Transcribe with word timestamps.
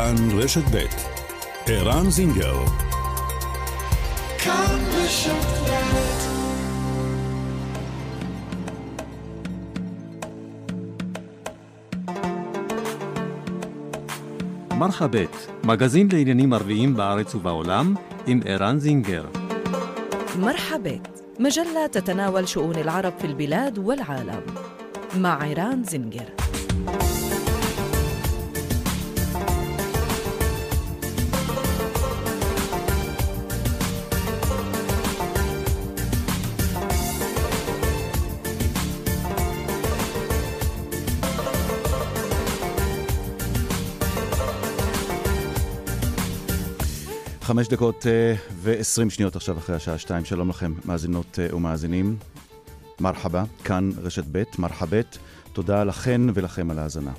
כאן 0.00 0.14
רשת 0.38 0.64
ב' 0.74 0.86
ערן 1.66 2.10
זינגר 2.10 2.64
כאן 4.38 4.78
רשת 4.94 5.56
מרחבת, 14.78 15.46
מגזין 15.64 16.08
לעניינים 16.12 16.52
ערביים 16.52 16.96
בארץ 16.96 17.34
ובעולם, 17.34 17.94
עם 18.26 18.40
ערן 18.44 18.78
זינגר. 18.78 19.24
مرحبا 20.38 21.00
مجلة 21.40 21.86
تتناول 21.86 22.48
شؤون 22.48 22.76
العرب 22.76 23.12
في 23.18 23.26
البلاد 23.26 23.78
والعالم 23.78 24.42
مع 25.16 25.42
عيران 25.42 25.84
زنجر 25.84 26.39
חמש 47.51 47.67
דקות 47.67 48.07
אה, 48.07 48.35
ועשרים 48.55 49.09
שניות 49.09 49.35
עכשיו 49.35 49.57
אחרי 49.57 49.75
השעה 49.75 49.97
שתיים. 49.97 50.25
שלום 50.25 50.49
לכם, 50.49 50.73
מאזינות 50.85 51.39
אה, 51.39 51.55
ומאזינים. 51.55 52.17
מרחבה, 52.99 53.43
כאן 53.63 53.89
רשת 53.97 54.23
ב', 54.31 54.43
מרחבת. 54.59 55.17
תודה 55.53 55.83
לכן 55.83 56.21
ולכם 56.33 56.71
על 56.71 56.79
ההאזנה. 56.79 57.11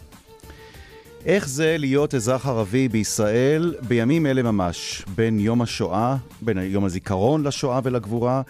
איך 1.24 1.48
זה 1.48 1.76
להיות 1.78 2.14
אזרח 2.14 2.46
ערבי 2.46 2.88
בישראל 2.88 3.74
בימים 3.88 4.26
אלה 4.26 4.42
ממש, 4.42 5.04
בין 5.15 5.40
יום 5.40 5.62
השואה, 5.62 6.16
בין 6.40 6.59
יום 6.59 6.85
הזיכרון 6.85 7.42
לשואה 7.46 7.80
ולגבורה, 7.85 8.42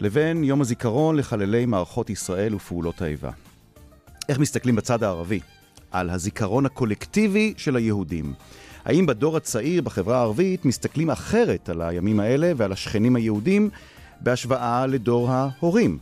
לבין 0.00 0.44
יום 0.44 0.60
הזיכרון 0.60 1.16
לחללי 1.16 1.66
מערכות 1.66 2.10
ישראל 2.10 2.54
ופעולות 2.54 3.02
האיבה. 3.02 3.30
איך 4.28 4.38
מסתכלים 4.38 4.76
בצד 4.76 5.02
הערבי 5.02 5.40
על 5.90 6.10
הזיכרון 6.10 6.66
הקולקטיבי 6.66 7.54
של 7.56 7.76
היהודים? 7.76 8.34
האם 8.88 9.06
בדור 9.06 9.36
הצעיר 9.36 9.82
בחברה 9.82 10.18
הערבית 10.18 10.64
מסתכלים 10.64 11.10
אחרת 11.10 11.68
על 11.68 11.82
הימים 11.82 12.20
האלה 12.20 12.52
ועל 12.56 12.72
השכנים 12.72 13.16
היהודים 13.16 13.70
בהשוואה 14.20 14.86
לדור 14.86 15.30
ההורים? 15.30 15.98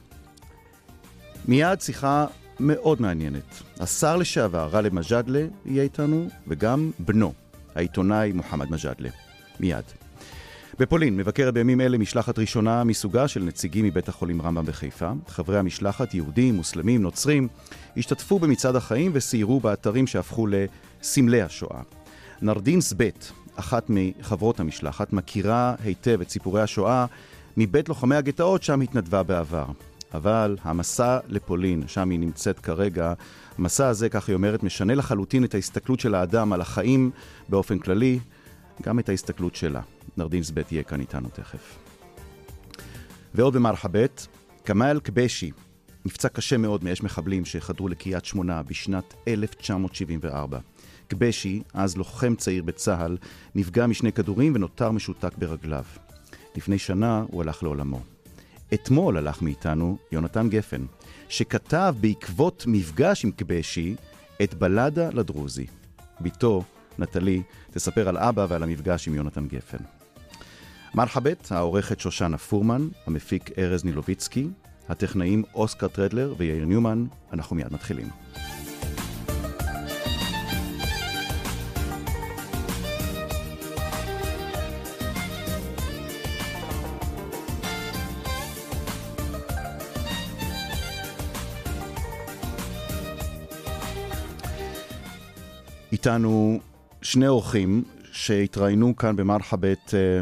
מיד 1.49 1.81
שיחה 1.81 2.27
מאוד 2.61 3.03
מעניינת. 3.03 3.63
השר 3.81 4.17
לשעבר 4.17 4.69
גאלב 4.73 4.95
מג'אדלה 4.95 5.47
יהיה 5.65 5.83
איתנו, 5.83 6.29
וגם 6.49 6.91
בנו, 6.99 7.33
העיתונאי 7.75 8.33
מוחמד 8.33 8.71
מג'אדלה. 8.71 9.11
מיד. 9.61 9.85
בפולין 10.79 11.17
מבקרת 11.17 11.55
בימים 11.55 11.81
אלה 11.81 11.99
משלחת 11.99 12.39
ראשונה 12.39 12.85
מסוגה 12.85 13.29
של 13.29 13.43
נציגים 13.43 13.85
מבית 13.85 14.09
החולים 14.09 14.43
רמב"ם 14.43 14.67
בחיפה. 14.67 15.11
חברי 15.29 15.59
המשלחת, 15.59 16.15
יהודים, 16.15 16.55
מוסלמים, 16.55 17.03
נוצרים, 17.03 17.49
השתתפו 17.97 18.39
במצעד 18.39 18.77
החיים 18.77 19.11
וסיירו 19.15 19.61
באתרים 19.61 20.07
שהפכו 20.07 20.47
לסמלי 20.47 21.43
השואה. 21.43 21.81
נרדין 22.43 22.81
סבט, 22.81 23.27
אחת 23.57 23.87
מחברות 23.89 24.61
המשלחת, 24.61 25.13
מכירה 25.13 25.75
היטב 25.85 26.21
את 26.21 26.31
סיפורי 26.31 26.63
השואה 26.63 27.07
מבית 27.57 27.89
לוחמי 27.89 28.17
הגטאות 28.17 28.63
שם 28.63 28.81
התנדבה 28.81 29.23
בעבר. 29.23 29.67
אבל 30.15 30.57
המסע 30.63 31.19
לפולין, 31.29 31.89
שם 31.89 32.11
היא 32.11 32.19
נמצאת 32.19 32.59
כרגע, 32.59 33.13
המסע 33.59 33.89
הזה, 33.89 34.09
כך 34.09 34.29
היא 34.29 34.35
אומרת, 34.35 34.63
משנה 34.63 34.95
לחלוטין 34.95 35.45
את 35.45 35.55
ההסתכלות 35.55 36.01
של 36.01 36.15
האדם 36.15 36.53
על 36.53 36.61
החיים 36.61 37.11
באופן 37.49 37.79
כללי, 37.79 38.19
גם 38.83 38.99
את 38.99 39.09
ההסתכלות 39.09 39.55
שלה. 39.55 39.81
נרדין 40.17 40.43
סבט 40.43 40.73
יהיה 40.73 40.83
כאן 40.83 41.01
איתנו 41.01 41.29
תכף. 41.29 41.79
ועוד 43.35 43.55
במרחבת, 43.55 44.27
כמאל 44.65 45.01
קבשי, 45.01 45.51
נפצע 46.05 46.29
קשה 46.29 46.57
מאוד 46.57 46.85
מאש 46.85 47.03
מחבלים 47.03 47.45
שחדרו 47.45 47.89
לקריית 47.89 48.25
שמונה 48.25 48.63
בשנת 48.63 49.15
1974. 49.29 50.59
קבשי, 51.09 51.63
אז 51.75 51.97
לוחם 51.97 52.35
צעיר 52.35 52.63
בצה"ל, 52.63 53.17
נפגע 53.55 53.87
משני 53.87 54.13
כדורים 54.13 54.53
ונותר 54.55 54.91
משותק 54.91 55.39
ברגליו. 55.39 55.85
לפני 56.57 56.79
שנה 56.79 57.25
הוא 57.31 57.43
הלך 57.43 57.63
לעולמו. 57.63 58.01
אתמול 58.75 59.17
הלך 59.17 59.43
מאיתנו 59.43 59.97
יונתן 60.13 60.49
גפן, 60.49 60.85
שכתב 61.29 61.95
בעקבות 62.01 62.65
מפגש 62.67 63.25
עם 63.25 63.31
קבשי 63.31 63.95
את 64.43 64.55
בלדה 64.55 65.09
לדרוזי. 65.13 65.67
בתו, 66.21 66.63
נטלי, 66.99 67.43
תספר 67.71 68.09
על 68.09 68.19
אבא 68.19 68.47
ועל 68.49 68.63
המפגש 68.63 69.09
עם 69.09 69.15
יונתן 69.15 69.47
גפן. 69.47 69.79
מרחבת, 70.95 71.53
העורכת 71.53 72.01
שושנה 72.01 72.39
פורמן, 72.39 72.89
המפיק 73.07 73.59
ארז 73.59 73.85
נילוביצקי, 73.85 74.49
הטכנאים 74.89 75.43
אוסקר 75.55 75.89
טרדלר 75.89 76.35
ויאיר 76.39 76.65
ניומן, 76.65 77.07
אנחנו 77.33 77.57
מיד 77.57 77.73
מתחילים. 77.73 78.09
איתנו 95.93 96.59
שני 97.03 97.29
אורחים 97.29 97.85
שהתראיינו 98.13 98.97
כאן 98.97 99.17
במרחבת 99.17 99.95
אה, 99.95 100.21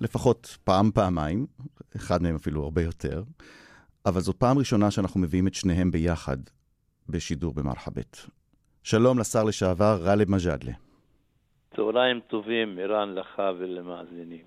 לפחות 0.00 0.56
פעם-פעמיים, 0.64 1.46
אחד 1.96 2.22
מהם 2.22 2.34
אפילו 2.34 2.62
הרבה 2.62 2.82
יותר, 2.82 3.22
אבל 4.06 4.20
זאת 4.20 4.36
פעם 4.36 4.58
ראשונה 4.58 4.90
שאנחנו 4.90 5.20
מביאים 5.20 5.46
את 5.46 5.54
שניהם 5.54 5.90
ביחד 5.90 6.36
בשידור 7.08 7.54
במרחבת. 7.54 8.16
שלום 8.82 9.18
לשר 9.18 9.44
לשעבר 9.44 10.00
גאלב 10.04 10.30
מג'אדלה. 10.30 10.72
צהריים 11.76 12.20
טובים, 12.20 12.78
ערן, 12.78 13.14
לך 13.14 13.42
ולמאזינים. 13.58 14.44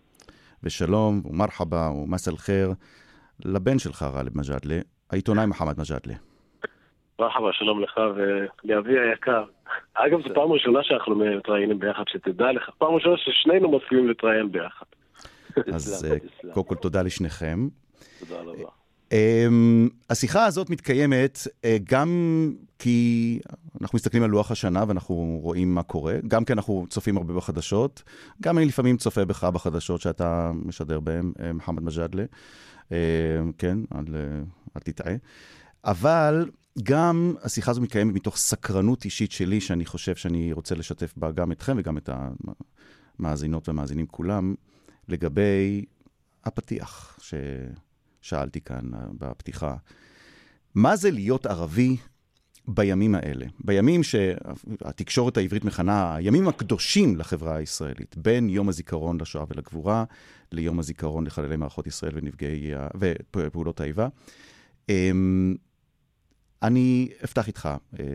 ושלום 0.63 1.21
ומרחבה 1.25 1.89
ומסל 1.89 2.37
חיר 2.37 2.73
לבן 3.45 3.79
שלך 3.79 4.05
גאלב 4.13 4.37
מג'אדלה, 4.37 4.79
העיתונאי 5.09 5.45
מוחמד 5.45 5.79
מג'אדלה. 5.79 6.15
מרחבה, 7.19 7.53
שלום 7.53 7.83
לך 7.83 7.99
ולאבי 8.15 8.99
היקר. 8.99 9.43
אגב, 9.93 10.21
זו 10.27 10.29
פעם 10.35 10.51
ראשונה 10.51 10.79
שאנחנו 10.83 11.15
מתראיינים 11.15 11.79
ביחד, 11.79 12.03
שתדע 12.07 12.51
לך. 12.51 12.69
פעם 12.77 12.93
ראשונה 12.93 13.15
ששנינו 13.17 13.77
מסכימים 13.77 14.07
להתראיין 14.07 14.51
ביחד. 14.51 14.85
אז 15.75 16.05
אה, 16.11 16.17
קודם 16.53 16.65
כל 16.65 16.75
תודה 16.75 17.01
לשניכם. 17.01 17.67
תודה 18.19 18.41
רבה. 18.41 18.69
Um, 19.09 19.89
השיחה 20.09 20.45
הזאת 20.45 20.69
מתקיימת 20.69 21.37
uh, 21.37 21.65
גם 21.83 22.09
כי 22.79 23.39
אנחנו 23.81 23.95
מסתכלים 23.95 24.23
על 24.23 24.29
לוח 24.29 24.51
השנה 24.51 24.83
ואנחנו 24.87 25.39
רואים 25.41 25.75
מה 25.75 25.83
קורה, 25.83 26.15
גם 26.27 26.45
כי 26.45 26.53
אנחנו 26.53 26.85
צופים 26.89 27.17
הרבה 27.17 27.33
בחדשות, 27.33 28.03
גם 28.41 28.57
אני 28.57 28.65
לפעמים 28.65 28.97
צופה 28.97 29.25
בך 29.25 29.43
בחדשות 29.43 30.01
שאתה 30.01 30.51
משדר 30.65 30.99
בהן, 30.99 31.31
uh, 31.37 31.53
מוחמד 31.53 31.83
מג'אדלה, 31.83 32.23
כן, 33.57 33.77
אל 34.75 34.81
תטעה. 34.83 35.13
אבל 35.85 36.45
גם 36.83 37.35
השיחה 37.43 37.71
הזו 37.71 37.81
מתקיימת 37.81 38.13
מתוך 38.15 38.37
סקרנות 38.37 39.05
אישית 39.05 39.31
שלי, 39.31 39.61
שאני 39.61 39.85
חושב 39.85 40.15
שאני 40.15 40.53
רוצה 40.53 40.75
לשתף 40.75 41.13
בה 41.17 41.31
גם 41.31 41.51
אתכם 41.51 41.75
וגם 41.77 41.97
את 41.97 42.09
המאזינות 43.19 43.67
והמאזינים 43.69 44.07
כולם, 44.07 44.55
לגבי 45.07 45.85
הפתיח 46.43 47.19
ששאלתי 48.21 48.61
כאן 48.61 48.83
בפתיחה. 49.17 49.75
מה 50.75 50.95
זה 50.95 51.11
להיות 51.11 51.45
ערבי 51.45 51.97
בימים 52.67 53.15
האלה? 53.15 53.45
בימים 53.63 54.03
שהתקשורת 54.03 55.37
העברית 55.37 55.65
מכנה 55.65 56.15
הימים 56.15 56.47
הקדושים 56.47 57.17
לחברה 57.17 57.55
הישראלית, 57.55 58.17
בין 58.17 58.49
יום 58.49 58.69
הזיכרון 58.69 59.21
לשואה 59.21 59.45
ולגבורה 59.49 60.03
ליום 60.51 60.79
הזיכרון 60.79 61.25
לחללי 61.25 61.55
מערכות 61.55 61.87
ישראל 61.87 62.11
ונפגעי 62.15 62.71
ופעולות 63.35 63.81
האיבה. 63.81 64.07
אמ, 66.65 66.67
אני 66.67 67.09
אפתח 67.23 67.47
איתך, 67.47 67.69
אה, 67.99 68.05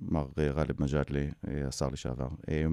מר 0.00 0.26
גאלב 0.38 0.82
מג'אדלה, 0.82 1.24
אה, 1.48 1.68
השר 1.68 1.88
לשעבר. 1.88 2.28
אה, 2.48 2.64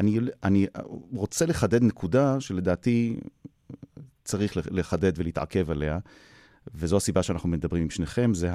אני, 0.00 0.18
אני 0.44 0.66
רוצה 1.12 1.46
לחדד 1.46 1.82
נקודה 1.82 2.40
שלדעתי 2.40 3.16
צריך 4.24 4.56
לחדד 4.56 5.12
ולהתעכב 5.16 5.70
עליה, 5.70 5.98
וזו 6.74 6.96
הסיבה 6.96 7.22
שאנחנו 7.22 7.48
מדברים 7.48 7.82
עם 7.82 7.90
שניכם, 7.90 8.34
זה 8.34 8.50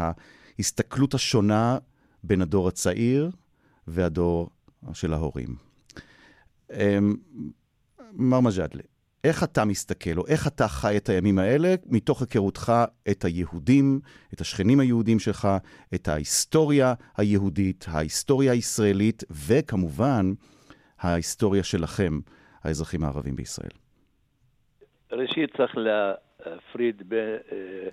ההסתכלות 0.57 1.13
השונה 1.13 1.77
בין 2.23 2.41
הדור 2.41 2.67
הצעיר 2.67 3.31
והדור 3.87 4.49
של 4.93 5.13
ההורים. 5.13 5.55
מר 8.13 8.39
מג'אדלה, 8.39 8.83
איך 9.23 9.43
אתה 9.43 9.65
מסתכל, 9.65 10.17
או 10.17 10.27
איך 10.27 10.47
אתה 10.47 10.67
חי 10.67 10.97
את 10.97 11.09
הימים 11.09 11.39
האלה, 11.39 11.75
מתוך 11.85 12.21
היכרותך 12.21 12.73
את 13.11 13.25
היהודים, 13.25 13.99
את 14.33 14.41
השכנים 14.41 14.79
היהודים 14.79 15.19
שלך, 15.19 15.47
את 15.95 16.07
ההיסטוריה 16.07 16.93
היהודית, 17.17 17.85
ההיסטוריה 17.91 18.51
הישראלית, 18.51 19.23
וכמובן, 19.47 20.31
ההיסטוריה 20.99 21.63
שלכם, 21.63 22.19
האזרחים 22.63 23.03
הערבים 23.03 23.35
בישראל. 23.35 23.71
ראשית 25.11 25.57
צריך 25.57 25.77
להפריד 25.77 27.09
בין... 27.09 27.37
אה, 27.51 27.89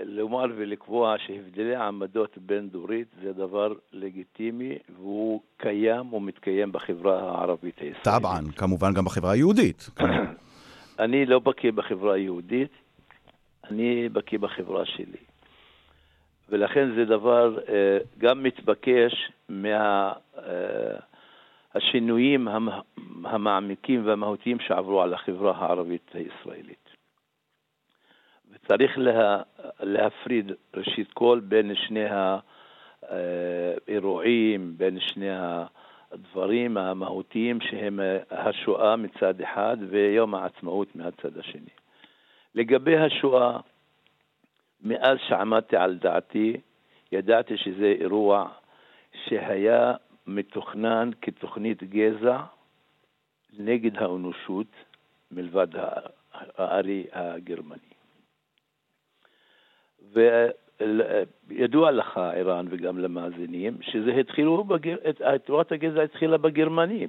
לומר 0.00 0.44
ולקבוע 0.56 1.14
שהבדלי 1.26 1.76
עמדות 1.76 2.38
בין 2.38 2.68
דורית 2.68 3.08
זה 3.22 3.32
דבר 3.32 3.72
לגיטימי 3.92 4.78
והוא 4.96 5.40
קיים 5.56 6.12
ומתקיים 6.14 6.72
בחברה 6.72 7.20
הערבית 7.20 7.78
הישראלית. 7.78 8.04
טבען, 8.04 8.50
כמובן 8.50 8.94
גם 8.94 9.04
בחברה 9.04 9.32
היהודית. 9.32 9.90
אני 10.98 11.26
לא 11.26 11.38
בקיא 11.38 11.72
בחברה 11.72 12.14
היהודית, 12.14 12.72
אני 13.70 14.08
בקיא 14.08 14.38
בחברה 14.38 14.86
שלי. 14.86 15.18
ולכן 16.48 16.94
זה 16.94 17.04
דבר 17.04 17.58
אה, 17.68 17.98
גם 18.18 18.42
מתבקש 18.42 19.32
מהשינויים 21.74 22.44
מה, 22.44 22.80
המעמיקים 23.24 24.06
והמהותיים 24.06 24.60
שעברו 24.60 25.02
על 25.02 25.14
החברה 25.14 25.56
הערבית 25.56 26.10
הישראלית. 26.14 26.88
וצריך 28.52 28.98
לה, 28.98 29.42
להפריד 29.80 30.52
ראשית 30.74 31.12
כל 31.12 31.40
בין 31.42 31.74
שני 31.74 32.04
האירועים, 33.02 34.74
בין 34.76 35.00
שני 35.00 35.30
הדברים 36.18 36.76
המהותיים 36.76 37.60
שהם 37.60 38.00
השואה 38.30 38.96
מצד 38.96 39.40
אחד 39.40 39.76
ויום 39.90 40.34
העצמאות 40.34 40.96
מהצד 40.96 41.38
השני. 41.38 41.70
לגבי 42.54 42.96
השואה, 42.96 43.60
מאז 44.80 45.18
שעמדתי 45.28 45.76
על 45.76 45.98
דעתי, 45.98 46.56
ידעתי 47.12 47.56
שזה 47.56 47.94
אירוע 48.00 48.48
שהיה 49.24 49.94
מתוכנן 50.26 51.10
כתוכנית 51.22 51.82
גזע 51.82 52.38
נגד 53.58 53.96
האנושות 53.96 54.66
מלבד 55.30 55.68
הארי 56.32 57.06
הגרמני. 57.12 57.94
וידוע 61.48 61.90
לך, 61.90 62.16
ערן, 62.16 62.66
וגם 62.70 62.98
למאזינים, 62.98 63.76
שזה 63.80 64.10
התחילו, 64.10 64.64
בגר... 64.64 64.96
תורת 65.44 65.72
הגזע 65.72 66.02
התחילה 66.02 66.38
בגרמנים. 66.38 67.08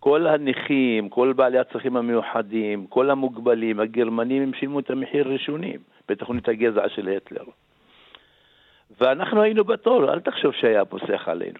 כל 0.00 0.26
הנכים, 0.26 1.08
כל 1.08 1.32
בעלי 1.32 1.58
הצרכים 1.58 1.96
המיוחדים, 1.96 2.86
כל 2.86 3.10
המוגבלים, 3.10 3.80
הגרמנים, 3.80 4.42
הם 4.42 4.52
שילמו 4.54 4.80
את 4.80 4.90
המחיר 4.90 5.28
ראשונים 5.28 5.80
בתוכנית 6.08 6.48
הגזע 6.48 6.88
של 6.88 7.08
היטלר. 7.08 7.44
ואנחנו 9.00 9.42
היינו 9.42 9.64
בתור, 9.64 10.12
אל 10.12 10.20
תחשוב 10.20 10.52
שהיה 10.52 10.84
פוסח 10.84 11.28
עלינו. 11.28 11.58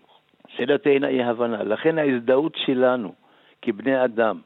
שאלתנו 0.49 1.06
אי 1.06 1.23
הבנה. 1.23 1.62
לכן 1.62 1.99
ההזדהות 1.99 2.56
שלנו 2.67 3.14
כבני 3.62 4.05
אדם 4.05 4.40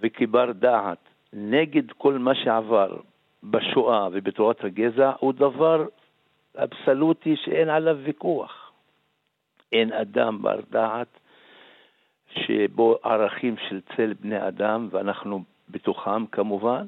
וכבר 0.00 0.52
דעת 0.52 0.98
נגד 1.32 1.90
כל 1.90 2.18
מה 2.18 2.34
שעבר 2.34 2.96
בשואה 3.42 4.08
ובתורת 4.12 4.64
הגזע 4.64 5.12
הוא 5.18 5.32
דבר 5.32 5.86
אבסולוטי 6.56 7.36
שאין 7.36 7.68
עליו 7.68 7.98
ויכוח. 8.02 8.72
אין 9.72 9.92
אדם 9.92 10.42
בר 10.42 10.60
דעת 10.70 11.18
שבו 12.34 12.98
ערכים 13.02 13.56
של 13.68 13.80
צל 13.96 14.12
בני 14.20 14.48
אדם, 14.48 14.88
ואנחנו 14.90 15.42
בתוכם 15.68 16.26
כמובן, 16.26 16.86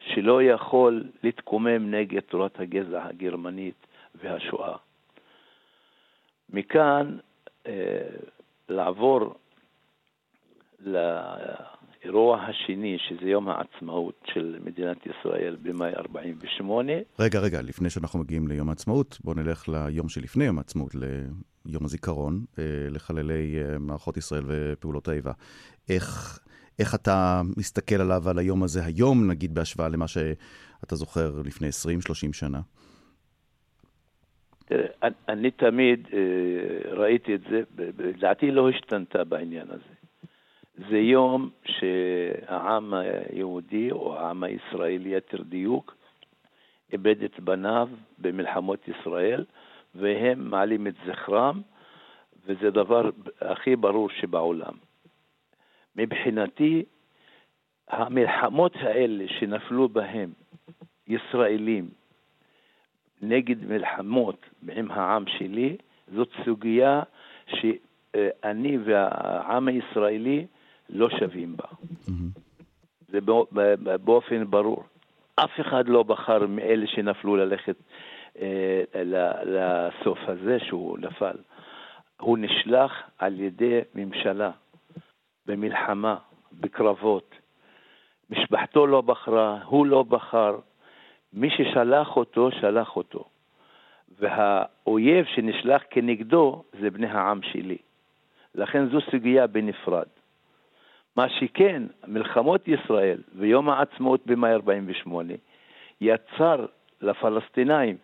שלא 0.00 0.42
יכול 0.42 1.04
להתקומם 1.22 1.90
נגד 1.94 2.20
תורת 2.20 2.60
הגזע 2.60 3.04
הגרמנית 3.04 3.86
והשואה. 4.14 4.76
מכאן 6.50 7.18
אה, 7.66 8.06
לעבור 8.68 9.34
האירוע 12.02 12.40
השני, 12.42 12.98
שזה 12.98 13.30
יום 13.30 13.48
העצמאות 13.48 14.20
של 14.26 14.58
מדינת 14.64 15.06
ישראל 15.06 15.56
במאי 15.62 15.92
48. 15.94 16.92
רגע, 17.18 17.40
רגע, 17.40 17.62
לפני 17.62 17.90
שאנחנו 17.90 18.18
מגיעים 18.18 18.48
ליום 18.48 18.68
העצמאות, 18.68 19.18
בואו 19.24 19.36
נלך 19.36 19.68
ליום 19.68 20.08
שלפני 20.08 20.44
יום 20.44 20.58
העצמאות, 20.58 20.94
ליום 21.64 21.84
הזיכרון, 21.84 22.44
אה, 22.58 22.64
לחללי 22.90 23.58
אה, 23.58 23.78
מערכות 23.78 24.16
ישראל 24.16 24.42
ופעולות 24.46 25.08
האיבה. 25.08 25.32
איך, 25.90 26.38
איך 26.78 26.94
אתה 26.94 27.42
מסתכל 27.56 28.00
עליו, 28.00 28.28
על 28.28 28.38
היום 28.38 28.62
הזה 28.62 28.84
היום, 28.84 29.30
נגיד, 29.30 29.54
בהשוואה 29.54 29.88
למה 29.88 30.08
שאתה 30.08 30.96
זוכר 30.96 31.42
לפני 31.44 31.68
20-30 31.68 32.32
שנה? 32.32 32.60
תראה, 34.64 34.86
אני 35.28 35.50
תמיד 35.50 36.08
אה, 36.12 36.94
ראיתי 36.94 37.34
את 37.34 37.40
זה, 37.50 37.62
לדעתי 37.98 38.50
לא 38.50 38.70
השתנתה 38.70 39.24
בעניין 39.24 39.66
הזה. 39.70 39.99
זה 40.88 40.98
יום 40.98 41.50
שהעם 41.66 42.94
היהודי, 42.94 43.90
או 43.90 44.16
העם 44.16 44.42
הישראלי, 44.42 45.16
יתר 45.16 45.42
דיוק, 45.42 45.96
איבד 46.92 47.22
את 47.22 47.40
בניו 47.40 47.88
במלחמות 48.18 48.88
ישראל, 48.88 49.44
והם 49.94 50.50
מעלים 50.50 50.86
את 50.86 50.94
זכרם, 51.06 51.60
וזה 52.46 52.70
דבר 52.70 53.10
הכי 53.40 53.76
ברור 53.76 54.10
שבעולם. 54.10 54.72
מבחינתי, 55.96 56.84
המלחמות 57.88 58.76
האלה 58.76 59.24
שנפלו 59.28 59.88
בהם 59.88 60.30
ישראלים 61.08 61.88
נגד 63.22 63.64
מלחמות 63.64 64.46
עם 64.72 64.90
העם 64.90 65.24
שלי, 65.26 65.76
זאת 66.14 66.30
סוגיה 66.44 67.02
שאני 67.46 68.78
והעם 68.84 69.68
הישראלי 69.68 70.46
לא 70.92 71.10
שווים 71.10 71.56
בה. 71.56 71.64
זה 73.08 73.18
באופן 74.04 74.50
ברור. 74.50 74.84
אף 75.36 75.60
אחד 75.60 75.88
לא 75.88 76.02
בחר 76.02 76.46
מאלה 76.46 76.86
שנפלו 76.86 77.36
ללכת 77.36 77.76
אה, 78.40 78.82
לסוף 79.44 80.18
הזה 80.26 80.58
שהוא 80.60 80.98
נפל. 80.98 81.36
הוא 82.20 82.38
נשלח 82.38 82.92
על 83.18 83.40
ידי 83.40 83.80
ממשלה, 83.94 84.50
במלחמה, 85.46 86.16
בקרבות. 86.52 87.34
משפחתו 88.30 88.86
לא 88.86 89.00
בחרה, 89.00 89.62
הוא 89.64 89.86
לא 89.86 90.02
בחר. 90.02 90.58
מי 91.32 91.50
ששלח 91.50 92.16
אותו, 92.16 92.50
שלח 92.50 92.96
אותו. 92.96 93.24
והאויב 94.18 95.26
שנשלח 95.34 95.82
כנגדו 95.90 96.62
זה 96.80 96.90
בני 96.90 97.06
העם 97.06 97.42
שלי. 97.42 97.78
לכן 98.54 98.88
זו 98.88 98.98
סוגיה 99.10 99.46
בנפרד. 99.46 100.06
מה 101.16 101.26
שכן, 101.28 101.82
מלחמות 102.06 102.68
ישראל 102.68 103.18
ויום 103.34 103.68
העצמאות 103.68 104.26
במאי 104.26 104.52
48 104.52 105.34
יצר 106.00 106.66
לפלסטינאים 107.00 107.96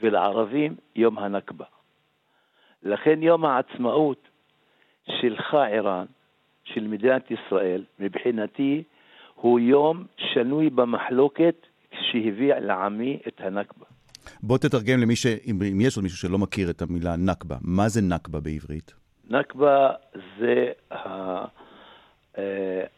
ולערבים 0.00 0.76
יום 0.96 1.18
הנכבה. 1.18 1.64
לכן 2.82 3.22
יום 3.22 3.44
העצמאות 3.44 4.28
שלך, 5.20 5.54
ערן, 5.54 6.04
של 6.64 6.86
מדינת 6.86 7.30
ישראל, 7.30 7.84
מבחינתי, 7.98 8.82
הוא 9.34 9.60
יום 9.60 10.04
שנוי 10.16 10.70
במחלוקת 10.70 11.66
שהביא 12.00 12.54
לעמי 12.54 13.18
את 13.28 13.40
הנכבה. 13.40 13.86
בוא 14.42 14.58
תתרגם 14.58 15.00
למי 15.00 15.16
ש... 15.16 15.26
אם 15.26 15.80
יש 15.80 15.96
עוד 15.96 16.02
מישהו 16.02 16.18
שלא 16.18 16.38
מכיר 16.38 16.70
את 16.70 16.82
המילה 16.82 17.16
נכבה, 17.16 17.56
מה 17.60 17.88
זה 17.88 18.00
נכבה 18.02 18.40
בעברית? 18.40 18.94
נכבה 19.30 19.90
זה 20.38 20.72
אה, 20.92 21.44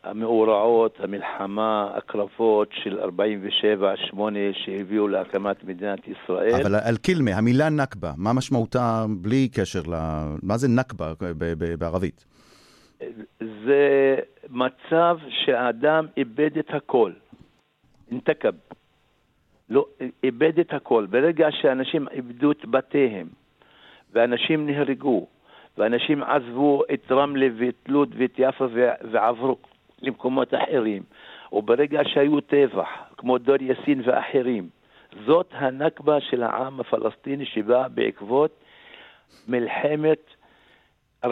המאורעות, 0.04 1.00
המלחמה, 1.00 1.90
הקרבות 1.94 2.68
של 2.82 3.00
47-8 4.12 4.18
שהביאו 4.52 5.08
להקמת 5.08 5.64
מדינת 5.64 5.98
ישראל. 6.08 6.54
אבל 6.54 6.74
על 6.74 6.96
קילמה, 6.96 7.30
המילה 7.30 7.68
נכבה, 7.68 8.12
מה 8.16 8.32
משמעותה 8.32 9.04
בלי 9.08 9.48
קשר 9.48 9.80
ל... 9.80 9.94
מה 10.42 10.56
זה 10.56 10.68
נכבה 10.68 11.12
בערבית? 11.78 12.24
זה 13.40 14.16
מצב 14.50 15.18
שהאדם 15.28 16.06
איבד 16.16 16.58
את 16.58 16.74
הכל. 16.74 17.12
אינתקב. 18.10 18.52
לא, 19.68 19.86
איבד 20.24 20.58
את 20.58 20.72
הכל. 20.72 21.06
ברגע 21.10 21.48
שאנשים 21.50 22.08
איבדו 22.08 22.52
את 22.52 22.66
בתיהם, 22.66 23.28
ואנשים 24.12 24.66
נהרגו, 24.66 25.26
ואנשים 25.78 26.22
עזבו 26.22 26.82
את 26.94 27.12
רמלה 27.12 27.46
ואת 27.58 27.88
לוד 27.88 28.14
ואת 28.18 28.34
יפו 28.38 28.68
ועברו 29.12 29.56
למקומות 30.02 30.54
אחרים, 30.54 31.02
וברגע 31.52 32.00
שהיו 32.04 32.40
טבח, 32.40 32.88
כמו 33.16 33.38
דור 33.38 33.56
יאסין 33.60 34.02
ואחרים, 34.04 34.68
זאת 35.26 35.48
הנכבה 35.52 36.20
של 36.20 36.42
העם 36.42 36.80
הפלסטיני 36.80 37.46
שבאה 37.46 37.88
בעקבות 37.88 38.64
מלחמת 39.48 40.20
48-47, 41.24 41.28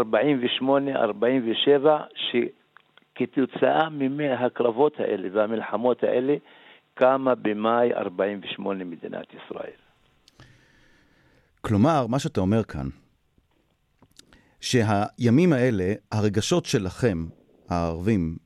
כתוצאה 3.14 3.88
מהקרבות 3.90 5.00
האלה 5.00 5.28
והמלחמות 5.32 6.02
האלה 6.02 6.36
קמה 6.94 7.34
במאי 7.34 7.94
48 7.94 8.84
מדינת 8.84 9.26
ישראל. 9.34 9.70
כלומר, 11.60 12.06
מה 12.08 12.18
שאתה 12.18 12.40
אומר 12.40 12.64
כאן, 12.64 12.88
שהימים 14.64 15.52
האלה, 15.52 15.94
הרגשות 16.12 16.66
שלכם, 16.66 17.26
הערבים, 17.68 18.36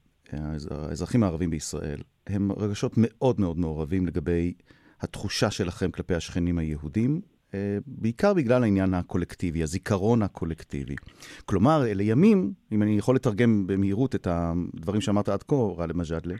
האזרחים 0.71 1.23
הערבים 1.23 1.51
בישראל, 1.51 2.01
הם 2.27 2.53
רגשות 2.53 2.93
מאוד 2.97 3.41
מאוד 3.41 3.59
מעורבים 3.59 4.07
לגבי 4.07 4.53
התחושה 5.01 5.51
שלכם 5.51 5.91
כלפי 5.91 6.15
השכנים 6.15 6.59
היהודים, 6.59 7.21
אה, 7.55 7.79
בעיקר 7.87 8.35
בגלל 8.35 8.63
העניין 8.63 8.95
הקולקטיבי, 8.95 9.63
הזיכרון 9.63 10.23
הקולקטיבי. 10.23 10.97
כלומר, 11.45 11.87
אלה 11.87 12.03
ימים, 12.03 12.53
אם 12.73 12.83
אני 12.83 12.99
יכול 12.99 13.17
לתרגם 13.17 13.67
במהירות 13.67 14.15
את 14.15 14.27
הדברים 14.31 15.01
שאמרת 15.01 15.29
עד 15.29 15.43
כה, 15.43 15.57
גאלב 15.79 15.97
מג'אדלה, 15.97 16.35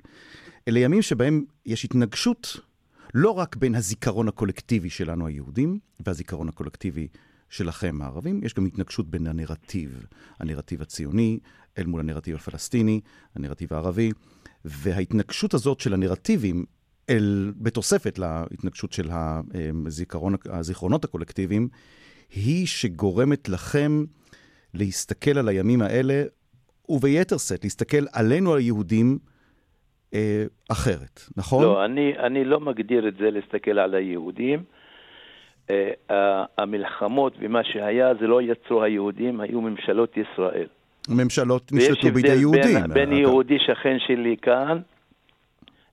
אלה 0.69 0.79
ימים 0.79 1.03
שבהם 1.03 1.45
יש 1.67 1.85
התנגשות 1.85 2.61
לא 3.15 3.31
רק 3.31 3.57
בין 3.57 3.75
הזיכרון 3.75 4.29
הקולקטיבי 4.29 4.91
שלנו 4.91 5.27
היהודים 5.27 5.79
והזיכרון 6.01 6.49
הקולקטיבי 6.49 7.09
שלכם 7.49 8.03
הערבים, 8.03 8.41
יש 8.45 8.55
גם 8.55 8.67
התנגשות 8.67 9.11
בין 9.11 9.27
הנרטיב, 9.27 10.07
הנרטיב 10.41 10.83
הציוני 10.83 11.39
אל 11.79 11.87
מול 11.87 12.01
הנרטיב 12.01 12.37
הפלסטיני, 12.37 13.01
הנרטיב 13.35 13.73
הערבי, 13.73 14.13
וההתנגשות 14.65 15.55
הזאת 15.55 15.81
של 15.81 15.95
הנרטיבים 15.95 16.65
אל, 17.11 17.53
בתוספת 17.57 18.19
להתנגשות 18.19 18.93
של 18.93 19.09
הזיכרון, 19.13 20.35
הזיכרונות 20.47 21.05
הקולקטיביים, 21.05 21.69
היא 22.35 22.67
שגורמת 22.67 23.49
לכם 23.49 24.05
להסתכל 24.75 25.39
על 25.39 25.49
הימים 25.49 25.83
האלה, 25.83 26.25
וביתר 26.89 27.39
שאת, 27.39 27.65
להסתכל 27.65 28.05
עלינו 28.13 28.55
היהודים 28.55 29.19
אה, 30.15 30.45
אחרת, 30.69 31.21
נכון? 31.37 31.65
לא, 31.65 31.85
אני, 31.85 32.19
אני 32.19 32.45
לא 32.45 32.61
מגדיר 32.61 33.09
את 33.09 33.15
זה 33.17 33.31
להסתכל 33.31 33.79
על 33.79 33.95
היהודים. 33.95 34.65
אה, 35.71 36.45
המלחמות 36.59 37.33
ומה 37.41 37.65
שהיה, 37.65 38.15
זה 38.21 38.27
לא 38.27 38.43
יצרו 38.43 38.83
היהודים, 38.83 39.41
היו 39.41 39.61
ממשלות 39.61 40.17
ישראל. 40.17 40.67
ממשלות 41.09 41.73
נשלטו 41.73 42.13
בידי 42.13 42.35
יהודים. 42.35 42.63
ויש 42.65 42.77
הבדל 42.77 42.95
בין, 42.95 43.11
בין 43.11 43.19
יהודי 43.19 43.59
שכן 43.59 43.97
שלי 44.07 44.37
כאן, 44.43 44.79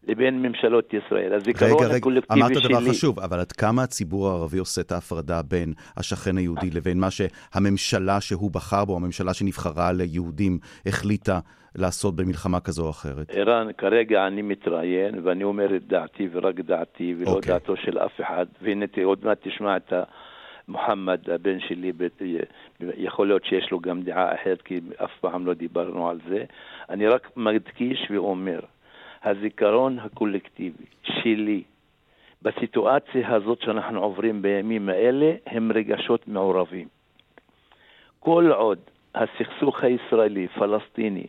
לבין 0.07 0.41
ממשלות 0.41 0.93
ישראל. 0.93 1.33
הזיכרון 1.33 1.71
רגע, 1.71 1.85
רגע, 1.85 1.95
הקולקטיבי 1.95 2.39
שלי... 2.39 2.47
רגע, 2.47 2.57
רגע, 2.57 2.75
אמרת 2.75 2.83
דבר 2.83 2.91
חשוב, 2.93 3.19
אבל 3.19 3.39
עד 3.39 3.51
כמה 3.51 3.83
הציבור 3.83 4.29
הערבי 4.29 4.57
עושה 4.57 4.81
את 4.81 4.91
ההפרדה 4.91 5.41
בין 5.41 5.73
השכן 5.97 6.37
היהודי 6.37 6.69
לבין 6.69 6.99
מה 6.99 7.07
שהממשלה 7.11 8.21
שהוא 8.21 8.51
בחר 8.51 8.85
בו, 8.85 8.95
הממשלה 8.95 9.33
שנבחרה 9.33 9.91
ליהודים, 9.91 10.59
החליטה 10.85 11.39
לעשות 11.75 12.15
במלחמה 12.15 12.59
כזו 12.59 12.85
או 12.85 12.89
אחרת? 12.89 13.29
ערן, 13.29 13.67
כרגע 13.77 14.27
אני 14.27 14.41
מתראיין, 14.41 15.19
ואני 15.23 15.43
אומר 15.43 15.75
את 15.75 15.87
דעתי 15.87 16.29
ורק 16.31 16.59
דעתי, 16.59 17.15
ולא 17.17 17.25
okay. 17.25 17.35
אוקיי. 17.35 17.53
דעתו 17.53 17.75
של 17.77 17.97
אף 17.97 18.21
אחד, 18.21 18.45
והנה 18.61 18.85
עוד 19.03 19.19
מעט 19.25 19.37
תשמע 19.47 19.77
את 19.77 19.93
ה... 19.93 20.03
מוחמד, 20.67 21.29
הבן 21.29 21.59
שלי, 21.59 21.91
יכול 22.79 23.27
להיות 23.27 23.45
שיש 23.45 23.71
לו 23.71 23.79
גם 23.79 24.01
דעה 24.01 24.35
אחרת, 24.35 24.61
כי 24.61 24.79
אף 25.03 25.11
פעם 25.21 25.45
לא 25.45 25.53
דיברנו 25.53 26.09
על 26.09 26.19
זה. 26.29 26.43
אני 26.89 27.07
רק 27.07 27.31
מדגיש 27.37 28.07
ואומר, 28.09 28.59
הזיכרון 29.25 29.99
הקולקטיבי 29.99 30.85
שלי 31.03 31.63
בסיטואציה 32.41 33.33
הזאת 33.35 33.61
שאנחנו 33.61 33.99
עוברים 34.03 34.41
בימים 34.41 34.89
האלה 34.89 35.33
הם 35.45 35.71
רגשות 35.71 36.27
מעורבים. 36.27 36.87
כל 38.19 38.51
עוד 38.55 38.79
הסכסוך 39.15 39.83
הישראלי-פלסטיני 39.83 41.27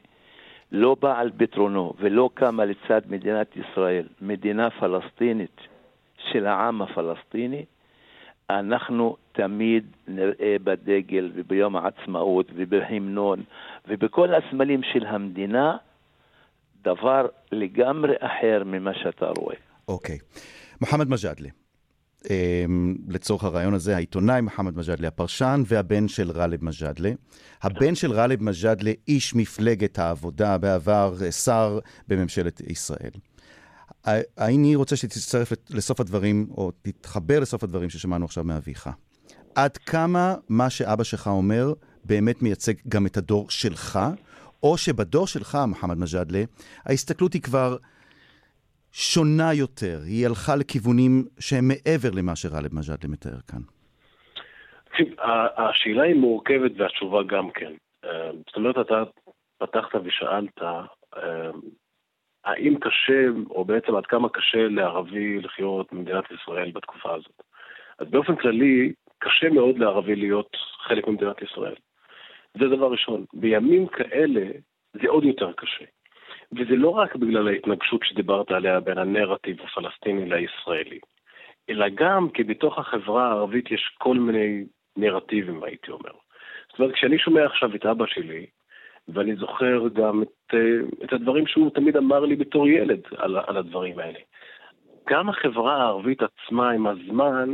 לא 0.73 0.97
בא 1.01 1.21
על 1.21 1.31
פתרונו 1.37 1.93
ולא 1.99 2.31
קמה 2.35 2.65
לצד 2.65 3.01
מדינת 3.09 3.57
ישראל 3.57 4.07
מדינה 4.21 4.71
פלסטינית 4.71 5.61
של 6.31 6.47
העם 6.47 6.83
הפלסטיני, 6.83 7.65
אנחנו 8.51 9.17
תמיד 9.33 9.85
נראה 10.09 10.57
בדגל 10.65 11.31
וביום 11.35 11.77
העצמאות 11.77 12.47
ובהמנון 12.55 13.43
ובכל 13.89 14.35
הסמלים 14.35 14.83
של 14.83 15.07
המדינה 15.07 15.77
דבר 16.87 17.27
לגמרי 17.53 18.15
אחר 18.21 18.63
ממה 18.65 18.91
שאתה 18.95 19.27
רואה. 19.39 19.57
אוקיי. 19.89 20.19
Okay. 20.19 20.39
מוחמד 20.81 21.09
מג'אדלה, 21.09 21.49
אמ, 22.31 22.95
לצורך 23.09 23.45
הרעיון 23.45 23.75
הזה, 23.75 23.97
העיתונאי 23.97 24.41
מוחמד 24.41 24.77
מג'אדלה, 24.77 25.09
הפרשן 25.09 25.63
והבן 25.67 26.09
של 26.09 26.33
גאלב 26.33 26.65
מג'אדלה. 26.65 27.11
הבן 27.63 27.95
של 27.95 28.13
גאלב 28.13 28.43
מג'אדלה, 28.43 28.93
איש 29.09 29.35
מפלגת 29.35 29.99
העבודה, 29.99 30.59
בעבר 30.59 31.15
שר 31.31 31.79
בממשלת 32.09 32.61
ישראל. 32.61 33.11
אני 34.39 34.75
רוצה 34.75 34.97
שתצטרף 34.97 35.53
לסוף 35.71 36.01
הדברים, 36.01 36.47
או 36.51 36.71
תתחבר 36.83 37.41
לסוף 37.41 37.65
הדברים 37.65 37.91
ששמענו 37.91 38.25
עכשיו 38.25 38.45
מאביך. 38.45 38.91
עד 39.55 39.77
כמה 39.77 40.35
מה 40.49 40.71
שאבא 40.71 41.05
שלך 41.05 41.27
אומר 41.27 41.73
באמת 42.05 42.43
מייצג 42.43 42.75
גם 42.89 43.07
את 43.07 43.17
הדור 43.17 43.51
שלך, 43.51 43.99
או 44.63 44.79
שבדור 44.79 45.27
שלך, 45.27 45.59
מוחמד 45.69 45.99
מג'אדלה, 45.99 46.43
ההסתכלות 46.87 47.33
היא 47.33 47.43
כבר 47.43 47.77
שונה 48.93 49.55
יותר, 49.55 49.99
היא 50.07 50.27
הלכה 50.27 50.57
לכיוונים 50.57 51.25
שהם 51.41 51.69
מעבר 51.69 52.11
למה 52.15 52.37
שגאלב 52.37 52.75
מג'אדלה 52.75 53.09
מתאר 53.09 53.41
כאן. 53.51 53.61
השאלה 55.57 56.03
היא 56.03 56.15
מורכבת 56.15 56.73
והתשובה 56.77 57.23
גם 57.23 57.51
כן. 57.51 57.73
אה, 58.05 58.31
זאת 58.47 58.57
אומרת, 58.57 58.79
אתה 58.79 59.03
פתחת 59.59 59.95
ושאלת, 60.05 60.63
אה, 60.63 61.51
האם 62.45 62.75
קשה, 62.81 63.27
או 63.51 63.65
בעצם 63.65 63.97
עד 63.97 64.07
כמה 64.07 64.29
קשה 64.29 64.69
לערבי 64.69 65.41
לחיות 65.41 65.93
במדינת 65.93 66.25
ישראל 66.31 66.71
בתקופה 66.71 67.15
הזאת. 67.15 67.43
אז 67.99 68.07
באופן 68.11 68.37
כללי, 68.37 68.93
קשה 69.19 69.49
מאוד 69.51 69.79
לערבי 69.79 70.17
להיות 70.17 70.57
חלק 70.87 71.09
ממדינת 71.09 71.43
ישראל. 71.43 71.75
זה 72.59 72.77
דבר 72.77 72.87
ראשון. 72.87 73.25
בימים 73.35 73.87
כאלה 73.87 74.47
זה 74.93 75.09
עוד 75.09 75.25
יותר 75.25 75.53
קשה. 75.53 75.85
וזה 76.53 76.77
לא 76.77 76.91
רק 76.91 77.17
בגלל 77.17 77.49
ההתנגשות 77.49 78.01
שדיברת 78.05 78.51
עליה 78.51 78.81
בין 78.81 78.99
הנרטיב 78.99 79.57
הפלסטיני 79.61 80.31
לישראלי, 80.31 80.99
אלא 81.71 81.87
גם 81.95 82.29
כי 82.35 82.45
בתוך 82.45 82.79
החברה 82.79 83.29
הערבית 83.29 83.71
יש 83.71 83.97
כל 83.99 84.17
מיני 84.17 84.65
נרטיבים, 84.97 85.65
הייתי 85.65 85.91
אומר. 85.91 86.13
זאת 86.71 86.79
אומרת, 86.79 86.95
כשאני 86.95 87.19
שומע 87.19 87.45
עכשיו 87.45 87.75
את 87.75 87.87
אבא 87.87 88.07
שלי, 88.07 88.47
ואני 89.09 89.37
זוכר 89.37 89.89
גם 89.93 90.23
את, 90.23 90.55
אה, 90.55 91.05
את 91.05 91.13
הדברים 91.13 91.47
שהוא 91.47 91.71
תמיד 91.71 91.97
אמר 91.97 92.21
לי 92.21 92.37
בתור 92.37 92.69
ילד 92.69 93.01
על, 93.17 93.39
על 93.47 93.57
הדברים 93.57 93.99
האלה. 93.99 94.19
גם 95.11 95.29
החברה 95.29 95.77
הערבית 95.77 96.23
עצמה 96.23 96.71
עם 96.71 96.87
הזמן, 96.87 97.51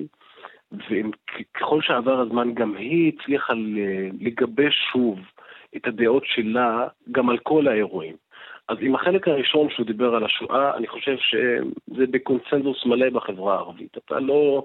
וככל 0.72 1.82
שעבר 1.82 2.20
הזמן 2.20 2.54
גם 2.54 2.76
היא 2.76 3.12
הצליחה 3.12 3.52
לגבש 4.20 4.74
שוב 4.92 5.18
את 5.76 5.86
הדעות 5.86 6.22
שלה 6.26 6.86
גם 7.12 7.30
על 7.30 7.38
כל 7.38 7.68
האירועים. 7.68 8.16
אז 8.68 8.76
עם 8.80 8.94
החלק 8.94 9.28
הראשון 9.28 9.70
שהוא 9.70 9.86
דיבר 9.86 10.14
על 10.14 10.24
השואה, 10.24 10.76
אני 10.76 10.86
חושב 10.86 11.16
שזה 11.16 12.06
בקונצנזוס 12.10 12.86
מלא 12.86 13.10
בחברה 13.10 13.54
הערבית. 13.54 13.96
אתה 13.96 14.20
לא 14.20 14.64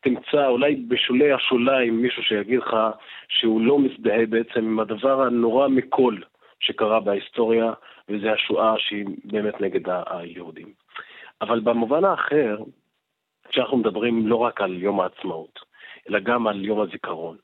תמצא 0.00 0.46
אולי 0.46 0.74
בשולי 0.74 1.32
השוליים 1.32 2.02
מישהו 2.02 2.22
שיגיד 2.22 2.58
לך 2.58 2.76
שהוא 3.28 3.60
לא 3.60 3.78
מזדהה 3.78 4.26
בעצם 4.26 4.60
עם 4.60 4.80
הדבר 4.80 5.22
הנורא 5.22 5.68
מכל 5.68 6.16
שקרה 6.60 7.00
בהיסטוריה, 7.00 7.72
וזה 8.08 8.32
השואה 8.32 8.74
שהיא 8.78 9.06
באמת 9.24 9.60
נגד 9.60 9.80
היהודים. 10.06 10.72
אבל 11.40 11.60
במובן 11.60 12.04
האחר, 12.04 12.56
כשאנחנו 13.48 13.76
מדברים 13.76 14.26
לא 14.26 14.36
רק 14.36 14.60
על 14.60 14.82
יום 14.82 15.00
העצמאות, 15.00 15.58
אלא 16.08 16.18
גם 16.18 16.46
על 16.46 16.64
יום 16.64 16.80
הזיכרון. 16.80 17.36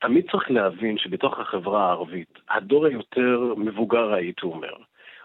תמיד 0.00 0.30
צריך 0.30 0.50
להבין 0.50 0.98
שבתוך 0.98 1.38
החברה 1.38 1.86
הערבית, 1.86 2.38
הדור 2.50 2.86
היותר 2.86 3.54
מבוגר 3.56 4.12
הייתי 4.12 4.46
אומר, 4.46 4.72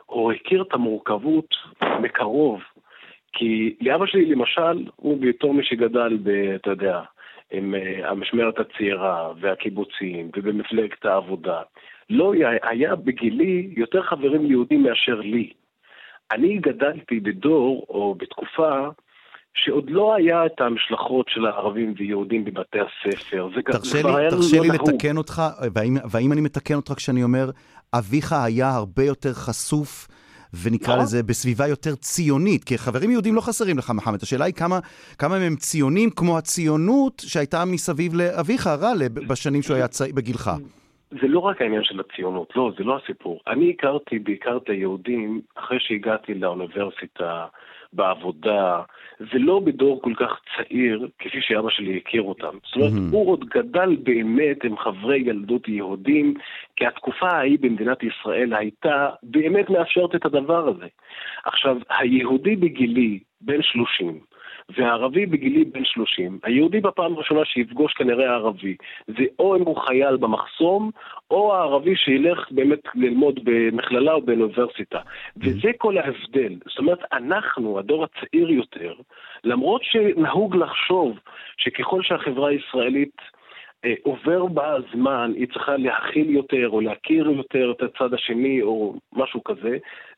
הוא 0.05 0.31
הכיר 0.31 0.61
את 0.61 0.73
המורכבות 0.73 1.47
מקרוב, 2.01 2.61
כי 3.33 3.75
לאבא 3.81 4.05
שלי 4.05 4.25
למשל, 4.25 4.89
הוא 4.95 5.17
בתור 5.21 5.53
מי 5.53 5.63
שגדל 5.63 6.17
ב... 6.23 6.29
אתה 6.29 6.69
יודע, 6.69 7.01
עם 7.51 7.73
uh, 7.73 8.07
המשמרת 8.07 8.59
הצעירה 8.59 9.33
והקיבוצים 9.39 10.31
ובמפלגת 10.35 11.05
העבודה, 11.05 11.61
לא 12.09 12.33
היה 12.63 12.95
בגילי 12.95 13.73
יותר 13.77 14.01
חברים 14.01 14.45
יהודים 14.45 14.83
מאשר 14.83 15.15
לי. 15.15 15.53
אני 16.31 16.57
גדלתי 16.57 17.19
בדור 17.19 17.85
או 17.89 18.15
בתקופה 18.15 18.87
שעוד 19.53 19.89
לא 19.89 20.15
היה 20.15 20.45
את 20.45 20.61
המשלחות 20.61 21.25
של 21.29 21.45
הערבים 21.45 21.93
ויהודים 21.97 22.45
בבתי 22.45 22.77
הספר. 22.79 23.49
תרשה 23.65 23.97
לי, 23.97 24.29
תרשה 24.29 24.57
לא 24.57 24.63
לי. 24.63 24.69
לתקן 24.69 25.17
אותך, 25.17 25.41
והאם, 25.73 25.97
והאם 26.11 26.31
אני 26.31 26.41
מתקן 26.41 26.73
אותך 26.73 26.93
כשאני 26.93 27.23
אומר, 27.23 27.49
אביך 27.93 28.33
היה 28.33 28.69
הרבה 28.69 29.03
יותר 29.03 29.33
חשוף, 29.33 30.07
ונקרא 30.63 30.95
לא? 30.95 31.01
לזה 31.01 31.23
בסביבה 31.23 31.67
יותר 31.67 31.95
ציונית, 31.95 32.63
כי 32.63 32.77
חברים 32.77 33.11
יהודים 33.11 33.35
לא 33.35 33.41
חסרים 33.41 33.77
לך, 33.77 33.91
מחמד. 33.95 34.19
השאלה 34.23 34.45
היא 34.45 34.53
כמה, 34.53 34.79
כמה 35.17 35.35
הם 35.35 35.55
ציונים 35.55 36.09
כמו 36.09 36.37
הציונות 36.37 37.23
שהייתה 37.25 37.65
מסביב 37.65 38.13
לאביך, 38.13 38.67
רע, 38.67 38.93
בשנים 39.27 39.61
שהוא 39.61 39.75
היה 39.75 39.87
צעיר, 39.87 40.15
בגילך. 40.15 40.51
זה 41.21 41.27
לא 41.27 41.39
רק 41.39 41.61
העניין 41.61 41.83
של 41.83 41.99
הציונות, 41.99 42.53
לא, 42.55 42.71
זה 42.77 42.83
לא 42.83 42.99
הסיפור. 43.03 43.39
אני 43.47 43.73
הכרתי 43.77 44.19
בעיקר 44.19 44.57
את 44.57 44.69
היהודים 44.69 45.41
אחרי 45.55 45.77
שהגעתי 45.79 46.33
לאוניברסיטה, 46.33 47.45
בעבודה, 47.93 48.81
ולא 49.33 49.59
בדור 49.59 50.01
כל 50.01 50.13
כך 50.15 50.39
צעיר 50.55 51.07
כפי 51.19 51.37
שאבא 51.41 51.69
שלי 51.69 51.97
הכיר 51.97 52.21
אותם. 52.21 52.57
זאת 52.65 52.75
אומרת, 52.75 52.91
mm-hmm. 52.91 53.11
הוא 53.11 53.31
עוד 53.31 53.45
גדל 53.45 53.95
באמת 54.03 54.63
עם 54.63 54.77
חברי 54.77 55.17
ילדות 55.17 55.67
יהודים, 55.67 56.33
כי 56.75 56.85
התקופה 56.85 57.27
ההיא 57.27 57.57
במדינת 57.61 58.03
ישראל 58.03 58.53
הייתה 58.53 59.09
באמת 59.23 59.69
מאפשרת 59.69 60.15
את 60.15 60.25
הדבר 60.25 60.67
הזה. 60.67 60.87
עכשיו, 61.45 61.77
היהודי 61.89 62.55
בגילי, 62.55 63.19
בן 63.41 63.61
30, 63.61 64.19
והערבי 64.69 65.25
בגילי 65.25 65.65
בן 65.65 65.85
30, 65.85 66.39
היהודי 66.43 66.79
בפעם 66.79 67.13
הראשונה 67.13 67.45
שיפגוש 67.45 67.93
כנראה 67.93 68.33
ערבי, 68.33 68.75
זה 69.07 69.23
או 69.39 69.55
אם 69.55 69.61
הוא 69.61 69.77
חייל 69.77 70.17
במחסום, 70.17 70.91
או 71.31 71.55
הערבי 71.55 71.95
שילך 71.95 72.51
באמת 72.51 72.79
ללמוד 72.95 73.39
במכללה 73.43 74.13
או 74.13 74.21
באוניברסיטה. 74.21 74.99
וזה 75.37 75.71
כל 75.77 75.97
ההבדל. 75.97 76.55
זאת 76.65 76.79
אומרת, 76.79 76.99
אנחנו, 77.13 77.79
הדור 77.79 78.03
הצעיר 78.03 78.51
יותר, 78.51 78.93
למרות 79.43 79.81
שנהוג 79.83 80.55
לחשוב 80.55 81.19
שככל 81.57 82.01
שהחברה 82.03 82.49
הישראלית 82.49 83.21
עובר 84.03 84.45
בה 84.45 84.75
הזמן, 84.75 85.31
היא 85.35 85.47
צריכה 85.47 85.77
להכיל 85.77 86.29
יותר 86.29 86.69
או 86.69 86.81
להכיר 86.81 87.29
יותר 87.29 87.71
את 87.71 87.81
הצד 87.81 88.13
השני 88.13 88.61
או 88.61 88.95
משהו 89.13 89.43
כזה, 89.43 89.77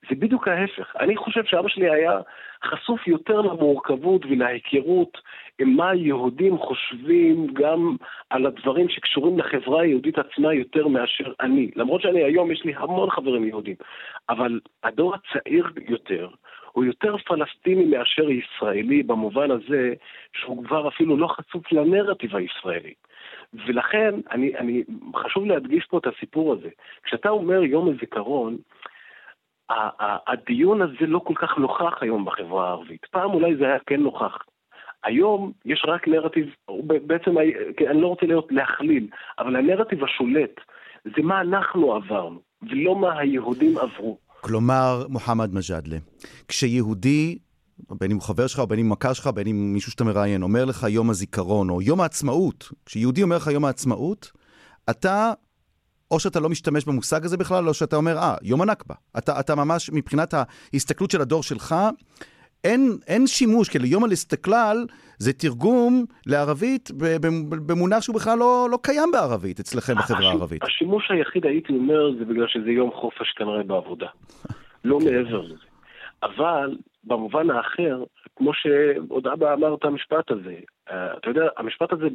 זה 0.10 0.16
בדיוק 0.16 0.48
ההפך. 0.48 0.96
אני 1.00 1.18
חושב 1.18 1.44
שאבא 1.46 1.68
שלי 1.68 1.90
היה 1.90 2.20
חשוף 2.66 3.08
יותר 3.08 3.42
למורכבות 3.42 4.26
ולהיכרות 4.26 5.18
עם 5.60 5.76
מה 5.76 5.90
היהודים 5.90 6.58
חושבים 6.58 7.48
גם 7.54 7.96
על 8.30 8.46
הדברים 8.46 8.90
שקשורים 8.90 9.40
לחברה 9.40 9.82
היהודית 9.82 10.18
עצמה 10.18 10.54
יותר 10.54 10.88
מאשר 10.88 11.32
אני. 11.40 11.72
למרות 11.76 12.02
שאני 12.02 12.24
היום, 12.24 12.52
יש 12.52 12.64
לי 12.66 12.74
המון 12.76 13.10
חברים 13.10 13.48
יהודים, 13.48 13.76
אבל 14.30 14.60
הדור 14.84 15.16
הצעיר 15.16 15.68
יותר, 15.90 16.28
הוא 16.72 16.86
יותר 16.86 17.18
פלסטיני 17.18 17.86
מאשר 17.86 18.30
ישראלי 18.30 19.04
במובן 19.04 19.52
הזה 19.52 19.94
שהוא 20.34 20.64
כבר 20.66 20.88
אפילו 20.88 21.18
לא 21.18 21.28
חשוף 21.28 21.72
לנרטיב 21.72 22.36
הישראלי. 22.36 22.94
ולכן, 23.68 24.16
אני, 24.32 24.58
אני, 24.58 24.84
חשוב 25.16 25.46
להדגיש 25.46 25.86
פה 25.86 25.98
את 25.98 26.08
הסיפור 26.08 26.54
הזה. 26.54 26.70
כשאתה 27.04 27.30
אומר 27.30 27.64
יום 27.64 27.90
הזיכרון, 27.90 28.58
הדיון 30.28 30.82
הזה 30.82 31.08
לא 31.08 31.20
כל 31.20 31.34
כך 31.36 31.58
נוכח 31.58 31.94
היום 32.02 32.26
בחברה 32.26 32.68
הערבית. 32.68 33.06
פעם 33.12 33.32
אולי 33.34 33.56
זה 33.56 33.66
היה 33.66 33.78
כן 33.86 34.02
נוכח. 34.02 34.38
היום 35.04 35.52
יש 35.66 35.86
רק 35.88 36.08
נרטיב, 36.08 36.46
בעצם 36.86 37.38
אני 37.90 38.02
לא 38.02 38.08
רוצה 38.08 38.26
להיות 38.26 38.48
להכליל, 38.52 39.08
אבל 39.40 39.56
הנרטיב 39.56 40.04
השולט 40.04 40.62
זה 41.04 41.22
מה 41.24 41.42
אנחנו 41.42 41.94
עברנו, 41.94 42.40
ולא 42.62 42.96
מה 42.96 43.20
היהודים 43.20 43.78
עברו. 43.78 44.18
כלומר, 44.42 45.06
מוחמד 45.10 45.54
מג'אדלה, 45.54 45.98
כשיהודי 46.48 47.38
בין 47.80 48.12
אם 48.12 48.18
הוא 48.18 48.24
חבר 48.24 48.48
שלך, 48.48 48.60
בין 48.60 48.80
אם 48.80 48.90
מכר 48.90 49.14
שלך, 49.14 49.28
בין 49.28 49.48
אם 49.48 49.74
מישהו 49.74 49.92
שאתה 49.92 50.04
מראיין, 50.04 50.44
אומר 50.44 50.66
לך 50.66 50.86
יום 50.90 51.10
הזיכרון, 51.10 51.70
או 51.70 51.82
יום 51.82 52.02
העצמאות, 52.02 52.70
כשיהודי 52.86 53.24
אומר 53.24 53.36
לך 53.36 53.48
יום 53.48 53.66
העצמאות, 53.66 54.32
אתה, 54.90 55.34
או 56.12 56.20
שאתה 56.20 56.40
לא 56.40 56.50
משתמש 56.50 56.86
במושג 56.86 57.26
הזה 57.26 57.38
בכלל, 57.38 57.68
או 57.68 57.74
שאתה 57.74 57.96
אומר, 57.96 58.18
אה, 58.18 58.36
יום 58.42 58.62
הנכבה. 58.62 58.96
אתה, 59.18 59.40
אתה 59.40 59.56
ממש, 59.56 59.90
מבחינת 59.94 60.34
ההסתכלות 60.74 61.12
של 61.12 61.22
הדור 61.22 61.44
שלך, 61.44 61.76
אין, 62.64 62.98
אין 63.08 63.28
שימוש, 63.28 63.70
כאילו 63.70 63.86
יום 63.86 64.04
הלסתכלל 64.04 64.86
זה 65.18 65.34
תרגום 65.34 66.06
לערבית 66.26 66.92
במונח 67.66 68.02
שהוא 68.02 68.16
בכלל 68.16 68.38
לא, 68.38 68.68
לא 68.72 68.80
קיים 68.82 69.12
בערבית 69.12 69.60
אצלכם 69.60 69.96
בחברה 69.96 70.30
הערבית. 70.30 70.64
השימוש 70.64 71.12
היחיד, 71.12 71.46
הייתי 71.46 71.74
אומר, 71.74 72.12
זה 72.20 72.26
בגלל 72.26 72.48
שזה 72.48 72.72
יום 72.72 72.92
חופש 72.92 73.34
כנראה 73.38 73.64
בעבודה. 73.64 74.08
לא 74.84 75.00
מעבר 75.00 75.42
לזה. 75.42 75.75
אבל 76.26 76.78
במובן 77.04 77.50
האחר, 77.50 78.04
כמו 78.36 78.54
שעוד 78.54 79.28
אבא 79.28 79.54
אמר 79.54 79.76
את 79.76 79.86
המשפט 79.86 80.32
הזה, 80.32 80.56
אה, 80.92 81.18
אתה 81.18 81.30
יודע, 81.30 81.48
המשפט 81.58 81.94
הזה 81.94 82.08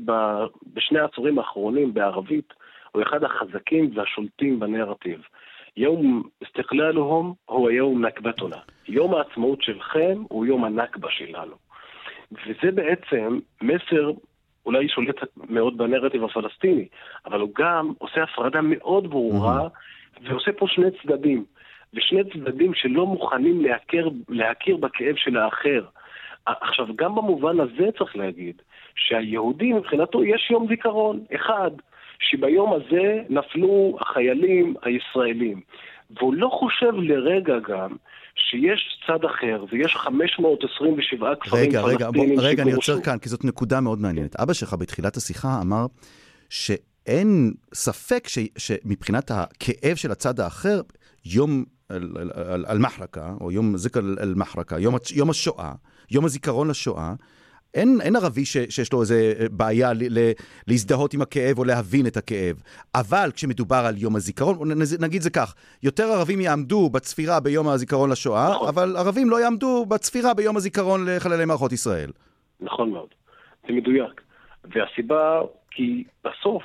בשני 0.74 0.98
העשורים 0.98 1.38
האחרונים 1.38 1.94
בערבית 1.94 2.52
הוא 2.92 3.02
אחד 3.02 3.24
החזקים 3.24 3.90
והשולטים 3.94 4.60
בנרטיב. 4.60 5.20
יום 5.76 6.22
אסתקללוהם 6.44 7.32
הוא 7.46 7.70
יום 7.70 8.06
נכבתונה. 8.06 8.56
יום 8.88 9.14
העצמאות 9.14 9.62
שלכם 9.62 10.22
הוא 10.28 10.46
יום 10.46 10.64
הנכבה 10.64 11.08
שלנו. 11.10 11.54
וזה 12.32 12.72
בעצם 12.74 13.38
מסר 13.62 14.10
אולי 14.66 14.88
שולט 14.88 15.16
מאוד 15.48 15.78
בנרטיב 15.78 16.24
הפלסטיני, 16.24 16.88
אבל 17.26 17.40
הוא 17.40 17.50
גם 17.58 17.92
עושה 17.98 18.22
הפרדה 18.22 18.60
מאוד 18.62 19.10
ברורה 19.10 19.66
mm-hmm. 19.66 20.28
ועושה 20.28 20.52
פה 20.52 20.66
שני 20.68 20.86
צדדים. 21.02 21.44
ושני 21.94 22.20
צדדים 22.24 22.74
שלא 22.74 23.06
מוכנים 23.06 23.64
להכיר, 23.64 24.10
להכיר 24.28 24.76
בכאב 24.76 25.14
של 25.16 25.36
האחר. 25.36 25.84
עכשיו, 26.46 26.86
גם 26.96 27.14
במובן 27.14 27.60
הזה 27.60 27.88
צריך 27.98 28.16
להגיד 28.16 28.62
שהיהודי 28.94 29.72
מבחינתו 29.72 30.24
יש 30.24 30.50
יום 30.50 30.66
זיכרון 30.68 31.24
אחד, 31.34 31.70
שביום 32.18 32.72
הזה 32.72 33.22
נפלו 33.28 33.98
החיילים 34.00 34.74
הישראלים. 34.82 35.60
והוא 36.10 36.34
לא 36.34 36.48
חושב 36.48 36.92
לרגע 36.92 37.54
גם 37.68 37.96
שיש 38.34 39.00
צד 39.06 39.24
אחר 39.24 39.64
ויש 39.70 39.96
527 39.96 41.34
כפרים 41.40 41.62
רגע, 41.62 41.82
פלסטינים 41.82 42.38
רגע, 42.38 42.48
רגע, 42.48 42.62
אני 42.62 42.72
עוצר 42.72 43.00
כאן, 43.00 43.18
כי 43.18 43.28
זאת 43.28 43.44
נקודה 43.44 43.80
מאוד 43.80 43.98
מעניינת. 43.98 44.36
אבא 44.40 44.52
שלך 44.52 44.74
בתחילת 44.74 45.16
השיחה 45.16 45.48
אמר 45.62 45.86
שאין 46.50 47.52
ספק 47.74 48.28
ש, 48.28 48.38
שמבחינת 48.58 49.30
הכאב 49.30 49.96
של 49.96 50.10
הצד 50.10 50.40
האחר, 50.40 50.80
יום 51.24 51.64
אל-מחרקה, 52.70 53.32
או 53.40 53.52
יום 53.52 53.76
זיקר 53.76 54.00
אל-מחרקה, 54.00 54.78
יום, 54.78 54.94
יום 55.14 55.30
השואה, 55.30 55.72
יום 56.10 56.24
הזיכרון 56.24 56.68
לשואה, 56.68 57.14
אין, 57.74 57.98
אין 58.02 58.16
ערבי 58.16 58.44
ש, 58.44 58.56
שיש 58.68 58.92
לו 58.92 59.00
איזה 59.00 59.32
בעיה 59.50 59.92
ל, 59.92 60.18
ל, 60.18 60.30
להזדהות 60.68 61.14
עם 61.14 61.22
הכאב 61.22 61.58
או 61.58 61.64
להבין 61.64 62.06
את 62.06 62.16
הכאב. 62.16 62.62
אבל 62.94 63.30
כשמדובר 63.34 63.82
על 63.86 63.94
יום 63.96 64.16
הזיכרון, 64.16 64.68
נגיד 65.00 65.22
זה 65.22 65.30
כך, 65.30 65.54
יותר 65.82 66.04
ערבים 66.04 66.40
יעמדו 66.40 66.90
בצפירה 66.90 67.40
ביום 67.40 67.68
הזיכרון 67.68 68.10
לשואה, 68.10 68.50
נכון. 68.50 68.68
אבל 68.68 68.96
ערבים 68.96 69.30
לא 69.30 69.40
יעמדו 69.40 69.86
בצפירה 69.86 70.34
ביום 70.34 70.56
הזיכרון 70.56 71.04
לחללי 71.08 71.44
מערכות 71.44 71.72
ישראל. 71.72 72.10
נכון 72.60 72.90
מאוד, 72.90 73.08
זה 73.66 73.72
מדויק. 73.72 74.20
והסיבה, 74.64 75.40
כי 75.70 76.04
בסוף, 76.24 76.62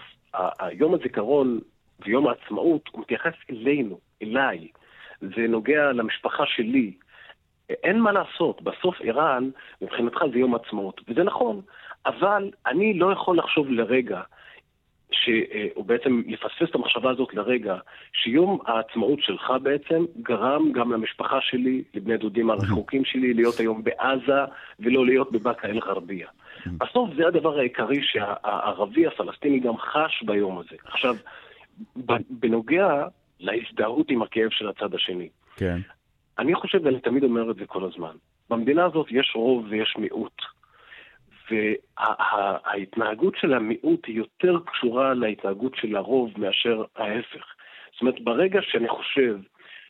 יום 0.71 0.93
הזיכרון 0.93 1.59
ויום 2.05 2.27
העצמאות, 2.27 2.81
הוא 2.91 3.01
מתייחס 3.01 3.33
אלינו, 3.49 3.99
אליי. 4.23 4.67
זה 5.21 5.47
נוגע 5.49 5.91
למשפחה 5.91 6.43
שלי. 6.45 6.93
אין 7.69 7.99
מה 7.99 8.11
לעשות, 8.11 8.61
בסוף 8.61 9.01
איראן, 9.01 9.49
מבחינתך 9.81 10.19
זה 10.33 10.39
יום 10.39 10.55
עצמאות, 10.55 11.01
וזה 11.07 11.23
נכון, 11.23 11.61
אבל 12.05 12.51
אני 12.67 12.93
לא 12.93 13.11
יכול 13.11 13.37
לחשוב 13.37 13.71
לרגע, 13.71 14.21
שהוא 15.11 15.85
בעצם 15.85 16.21
יפספס 16.25 16.69
את 16.69 16.75
המחשבה 16.75 17.11
הזאת 17.11 17.33
לרגע, 17.33 17.77
שיום 18.13 18.59
העצמאות 18.65 19.21
שלך 19.21 19.53
בעצם 19.63 20.05
גרם 20.21 20.71
גם 20.71 20.91
למשפחה 20.91 21.41
שלי, 21.41 21.83
לבני 21.93 22.17
דודים 22.17 22.49
הרחוקים 22.49 23.05
שלי, 23.05 23.33
להיות 23.33 23.59
היום 23.59 23.83
בעזה 23.83 24.41
ולא 24.79 25.05
להיות 25.05 25.31
בבאקה 25.31 25.67
אל-גרבייה. 25.67 26.27
בסוף 26.65 27.09
זה 27.17 27.27
הדבר 27.27 27.59
העיקרי 27.59 27.99
שהערבי 28.03 29.07
הפלסטיני 29.07 29.59
גם 29.59 29.77
חש 29.77 30.23
ביום 30.23 30.59
הזה. 30.59 30.75
עכשיו, 30.85 31.15
בנוגע 32.29 33.07
להזדהות 33.39 34.11
עם 34.11 34.21
הכאב 34.21 34.49
של 34.49 34.69
הצד 34.69 34.93
השני. 34.93 35.29
כן. 35.57 35.77
אני 36.39 36.55
חושב, 36.55 36.79
ואני 36.83 36.99
תמיד 36.99 37.23
אומר 37.23 37.51
את 37.51 37.55
זה 37.55 37.65
כל 37.65 37.83
הזמן, 37.83 38.15
במדינה 38.49 38.85
הזאת 38.85 39.07
יש 39.11 39.31
רוב 39.35 39.65
ויש 39.69 39.95
מיעוט. 39.97 40.41
וההתנהגות 41.51 43.33
וה, 43.33 43.39
של 43.39 43.53
המיעוט 43.53 44.05
היא 44.05 44.17
יותר 44.17 44.59
קשורה 44.65 45.13
להתנהגות 45.13 45.75
של 45.75 45.95
הרוב 45.95 46.31
מאשר 46.37 46.83
ההפך. 46.95 47.45
זאת 47.91 48.01
אומרת, 48.01 48.21
ברגע 48.21 48.59
שאני 48.61 48.87
חושב 48.87 49.37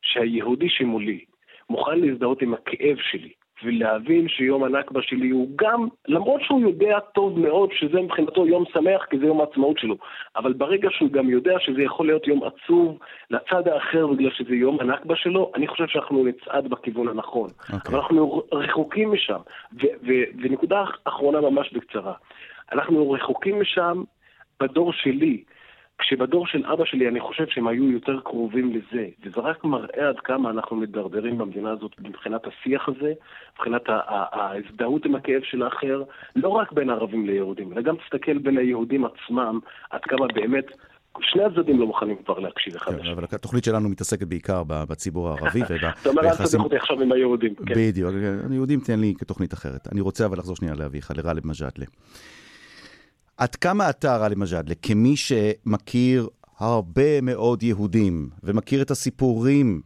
שהיהודי 0.02 0.70
שמולי 0.70 1.26
מוכן 1.70 2.00
להזדהות 2.00 2.42
עם 2.42 2.54
הכאב 2.54 2.98
שלי, 3.12 3.34
ולהבין 3.64 4.28
שיום 4.28 4.64
הנכבה 4.64 5.02
שלי 5.02 5.30
הוא 5.30 5.50
גם, 5.56 5.88
למרות 6.08 6.42
שהוא 6.42 6.62
יודע 6.62 7.00
טוב 7.00 7.40
מאוד 7.40 7.70
שזה 7.74 8.02
מבחינתו 8.02 8.48
יום 8.48 8.64
שמח 8.74 9.06
כי 9.10 9.20
זה 9.20 9.26
יום 9.26 9.42
העצמאות 9.42 9.80
שלו, 9.80 9.98
אבל 10.36 10.54
ברגע 10.54 10.90
שהוא 10.92 11.12
גם 11.12 11.30
יודע 11.30 11.60
שזה 11.60 11.82
יכול 11.82 12.06
להיות 12.06 12.28
יום 12.28 12.42
עצוב 12.44 13.00
לצד 13.30 13.68
האחר 13.68 14.08
בגלל 14.08 14.32
שזה 14.32 14.56
יום 14.56 14.78
הנכבה 14.80 15.16
שלו, 15.16 15.52
אני 15.56 15.68
חושב 15.68 15.88
שאנחנו 15.88 16.26
נצעד 16.26 16.68
בכיוון 16.68 17.08
הנכון. 17.08 17.50
Okay. 17.50 17.74
אוקיי. 17.74 17.90
אבל 17.90 18.00
אנחנו 18.00 18.44
רחוקים 18.52 19.12
משם. 19.12 19.40
ונקודה 20.42 20.84
אחרונה 21.04 21.42
ממש 21.42 21.74
בקצרה, 21.74 22.14
אנחנו 22.72 23.12
רחוקים 23.12 23.62
משם 23.62 24.04
בדור 24.60 24.94
שלי. 24.94 25.44
כשבדור 25.98 26.48
של 26.48 26.66
אבא 26.66 26.86
שלי 26.86 27.08
אני 27.08 27.20
חושב 27.20 27.48
שהם 27.48 27.68
היו 27.68 27.92
יותר 27.92 28.20
קרובים 28.24 28.74
לזה, 28.74 29.08
וזה 29.24 29.42
רק 29.42 29.64
מראה 29.64 30.10
עד 30.10 30.20
כמה 30.20 30.50
אנחנו 30.50 30.76
מדרדרים 30.76 31.38
במדינה 31.38 31.72
הזאת 31.72 31.92
מבחינת 32.00 32.42
השיח 32.48 32.90
הזה, 32.90 33.14
מבחינת 33.54 33.82
ההזדהות 34.32 35.06
עם 35.06 35.16
הכאב 35.16 35.42
של 35.44 35.64
האחר, 35.64 36.04
לא 36.36 36.50
רק 36.50 36.72
בין 36.72 36.90
ערבים 36.90 37.26
ליהודים, 37.26 37.74
אלא 37.74 37.82
גם 37.82 37.96
תסתכל 37.96 38.38
בין 38.38 38.58
היהודים 38.58 39.06
עצמם, 39.06 39.60
עד 39.90 40.02
כמה 40.02 40.28
באמת 40.34 40.66
שני 41.22 41.44
הצדדים 41.44 41.80
לא 41.80 41.86
מוכנים 41.88 42.16
כבר 42.26 42.40
להקשיב 42.40 42.76
אחד 42.76 42.92
כן, 42.92 42.98
לשני. 42.98 43.12
אבל 43.12 43.24
התוכנית 43.32 43.64
שלנו 43.64 43.90
מתעסקת 43.90 44.28
בעיקר 44.28 44.64
בציבור 44.64 45.30
הערבי 45.30 45.62
אתה 45.64 46.10
אומר, 46.10 46.22
אל 46.22 46.30
תסבך 46.30 46.64
אותי 46.64 46.76
עכשיו 46.76 47.02
עם 47.02 47.12
היהודים. 47.12 47.56
כן. 47.56 47.74
בדיוק, 47.78 48.12
היהודים 48.50 48.80
תן 48.80 49.00
לי 49.00 49.14
כתוכנית 49.18 49.54
אחרת. 49.54 49.88
אני 49.92 50.02
רוצה 50.02 50.26
אבל 50.26 50.38
לחזור 50.38 50.56
שנייה 50.56 50.76
לאביך, 50.76 51.12
לגאלב 51.18 51.48
מג'אדלה. 51.48 51.86
עד 53.38 53.56
כמה 53.56 53.90
אתה, 53.90 54.18
גאלב 54.18 54.38
מג'אדלה, 54.38 54.76
כמי 54.82 55.18
שמכיר 55.18 56.28
הרבה 56.58 57.22
מאוד 57.22 57.64
יהודים, 57.64 58.30
ומכיר 58.44 58.82
את 58.82 58.92
הסיפורים 58.92 59.82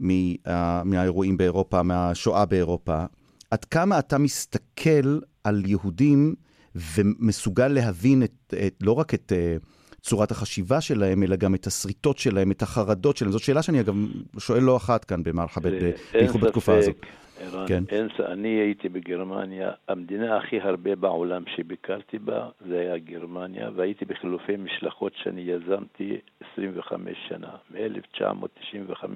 מה, 0.00 0.82
מהאירועים 0.84 1.36
באירופה, 1.36 1.82
מהשואה 1.82 2.46
באירופה, 2.46 3.04
עד 3.50 3.64
כמה 3.64 3.98
אתה 3.98 4.18
מסתכל 4.18 5.18
על 5.44 5.62
יהודים 5.66 6.34
ומסוגל 6.74 7.68
להבין 7.68 8.22
את, 8.22 8.54
את, 8.66 8.74
לא 8.80 8.92
רק 8.92 9.14
את 9.14 9.32
uh, 9.32 9.66
צורת 10.02 10.30
החשיבה 10.30 10.80
שלהם, 10.80 11.22
אלא 11.22 11.36
גם 11.36 11.54
את 11.54 11.66
הסריטות 11.66 12.18
שלהם, 12.18 12.50
את 12.50 12.62
החרדות 12.62 13.16
שלהם. 13.16 13.32
זאת 13.32 13.42
שאלה 13.42 13.62
שאני 13.62 13.80
אגב 13.80 13.94
שואל 14.38 14.62
לא 14.62 14.76
אחת 14.76 15.04
כאן 15.04 15.22
במרחבת, 15.22 15.72
אין 15.72 15.92
בייחוד 16.12 16.40
בתקופה 16.40 16.78
הזאת. 16.78 16.96
ערן, 17.42 17.68
כן. 17.68 17.84
אין 17.88 18.08
אני 18.26 18.48
הייתי 18.48 18.88
בגרמניה, 18.88 19.70
המדינה 19.88 20.36
הכי 20.36 20.60
הרבה 20.60 20.96
בעולם 20.96 21.42
שביקרתי 21.56 22.18
בה 22.18 22.48
זה 22.68 22.80
היה 22.80 22.98
גרמניה, 22.98 23.70
והייתי 23.74 24.04
בחילופי 24.04 24.56
משלחות 24.56 25.12
שאני 25.16 25.40
יזמתי 25.40 26.18
25 26.52 27.18
שנה, 27.28 27.50
מ-1995 27.70 29.06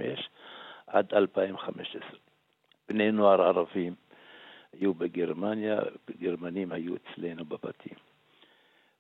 עד 0.87 1.15
2015. 1.15 2.01
בני 2.89 3.11
נוער 3.11 3.43
ערבים 3.43 3.95
היו 4.73 4.95
בגרמניה, 4.95 5.79
גרמנים 6.21 6.73
היו 6.73 6.95
אצלנו 6.95 7.45
בבתים. 7.45 7.95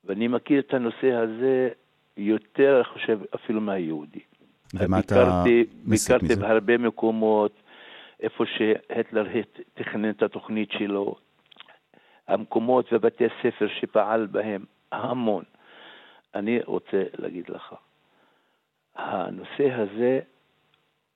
ואני 0.04 0.28
מכיר 0.28 0.60
את 0.60 0.74
הנושא 0.74 1.12
הזה 1.12 1.68
יותר, 2.16 2.76
אני 2.76 2.84
חושב, 2.84 3.18
אפילו 3.34 3.60
מהיהודי. 3.60 4.20
ומה 4.74 4.98
אתה 4.98 5.14
ביקרתי, 5.14 5.64
מסיק 5.84 6.10
ביקרתי 6.10 6.34
מזה? 6.34 6.40
בהרבה 6.42 6.78
מקומות, 6.78 7.52
איפה 8.20 8.44
שהיטלר 8.46 9.26
תכנן 9.74 10.10
את 10.10 10.22
התוכנית 10.22 10.70
שלו, 10.72 11.14
המקומות 12.28 12.92
ובתי 12.92 13.24
ספר 13.42 13.68
שפעל 13.80 14.26
בהם, 14.26 14.64
המון. 14.92 15.44
אני 16.34 16.60
רוצה 16.64 17.02
להגיד 17.18 17.48
לך, 17.48 17.74
הנושא 18.94 19.72
הזה 19.72 20.20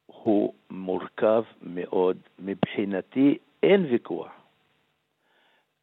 הוא 0.06 0.54
מורכב 0.70 1.44
מאוד. 1.62 2.16
מבחינתי 2.38 3.38
אין 3.62 3.86
ויכוח. 3.90 4.32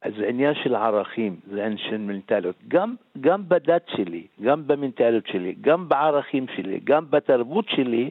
אז 0.02 0.12
זה 0.18 0.28
עניין 0.28 0.54
של 0.54 0.74
ערכים, 0.74 1.40
זה 1.46 1.64
עניין 1.64 1.78
של 1.78 1.96
מנטליות. 1.96 2.56
גם, 2.68 2.94
גם 3.20 3.48
בדת 3.48 3.88
שלי, 3.88 4.26
גם 4.42 4.66
במנטליות 4.66 5.26
שלי, 5.26 5.54
גם 5.60 5.88
בערכים 5.88 6.46
שלי, 6.56 6.80
גם 6.84 7.10
בתרבות 7.10 7.68
שלי, 7.68 8.10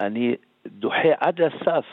אני 0.00 0.36
דוחה 0.66 1.08
עד 1.18 1.40
הסף 1.40 1.86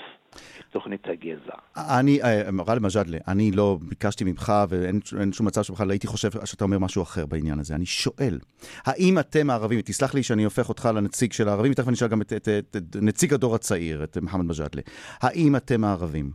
תוכנית 0.71 1.08
הגזע. 1.08 1.54
אני, 1.78 2.21
אה, 2.24 2.52
גאלב 2.65 2.82
מג'אדלה, 2.82 3.17
אני 3.28 3.52
לא 3.52 3.78
ביקשתי 3.82 4.24
ממך, 4.24 4.54
ואין 4.69 5.00
אין 5.19 5.34
שום 5.34 5.48
מצב 5.48 5.62
שבכלל 5.62 5.91
הייתי 5.91 6.08
חושב 6.08 6.30
שאתה 6.45 6.63
אומר 6.63 6.80
משהו 6.80 7.04
אחר 7.04 7.26
בעניין 7.26 7.60
הזה. 7.60 7.76
אני 7.76 7.86
שואל, 7.86 8.39
האם 8.86 9.19
אתם 9.19 9.50
הערבים, 9.50 9.82
תסלח 9.82 10.13
לי 10.13 10.24
שאני 10.24 10.43
הופך 10.43 10.69
אותך 10.69 10.89
לנציג 10.95 11.34
של 11.34 11.50
הערבים, 11.50 11.71
ותכף 11.71 11.88
אני 11.88 11.95
אשאל 11.95 12.08
גם 12.08 12.21
את, 12.21 12.34
את, 12.34 12.50
את, 12.50 12.76
את 12.76 12.95
נציג 13.02 13.34
הדור 13.34 13.56
הצעיר, 13.56 14.04
את 14.04 14.17
מוחמד 14.17 14.45
מג'אדלה, 14.45 14.82
האם 15.21 15.56
אתם 15.56 15.84
הערבים 15.84 16.32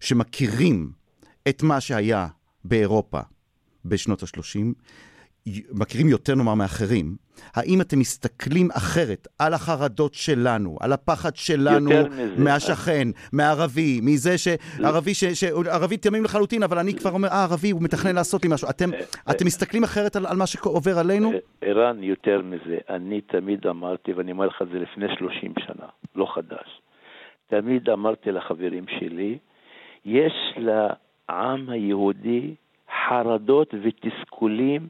שמכירים 0.00 0.90
את 1.48 1.62
מה 1.62 1.80
שהיה 1.80 2.26
באירופה 2.64 3.20
בשנות 3.84 4.22
ה-30, 4.22 4.58
מכירים 5.72 6.08
יותר 6.08 6.34
נאמר 6.34 6.54
מאחרים, 6.54 7.16
האם 7.54 7.80
אתם 7.80 7.98
מסתכלים 7.98 8.68
אחרת 8.70 9.28
על 9.38 9.54
החרדות 9.54 10.14
שלנו, 10.14 10.76
על 10.80 10.92
הפחד 10.92 11.36
שלנו. 11.36 11.90
מהשכן, 12.38 13.08
מערבי, 13.32 14.00
מזה 14.02 14.38
ש... 14.38 14.48
ערבי 14.84 15.14
ש... 15.14 15.24
ש... 15.24 15.44
ערבי 15.44 15.96
תמים 15.96 16.24
לחלוטין, 16.24 16.62
אבל 16.62 16.78
אני 16.78 16.94
כבר 16.94 17.10
אומר, 17.10 17.28
אה, 17.28 17.44
ערבי, 17.44 17.70
הוא 17.70 17.82
מתכנן 17.82 18.14
לעשות 18.14 18.44
לי 18.44 18.50
משהו. 18.52 18.68
אתם, 18.70 18.90
אתם 19.30 19.46
מסתכלים 19.46 19.84
אחרת 19.84 20.16
על, 20.16 20.26
על 20.26 20.36
מה 20.36 20.46
שעובר 20.46 20.98
עלינו? 20.98 21.32
אה, 21.32 21.38
ערן, 21.60 22.02
יותר 22.02 22.42
מזה, 22.42 22.78
אני 22.88 23.20
תמיד 23.20 23.66
אמרתי, 23.66 24.12
ואני 24.12 24.32
אומר 24.32 24.46
לך 24.46 24.62
את 24.62 24.68
זה 24.72 24.78
לפני 24.78 25.06
30 25.18 25.52
שנה, 25.58 25.86
לא 26.14 26.26
חדש. 26.34 26.80
תמיד 27.46 27.90
אמרתי 27.90 28.32
לחברים 28.32 28.84
שלי, 28.98 29.38
יש 30.04 30.32
לעם 30.56 31.70
היהודי 31.70 32.54
חרדות 33.08 33.74
ותסכולים, 33.82 34.88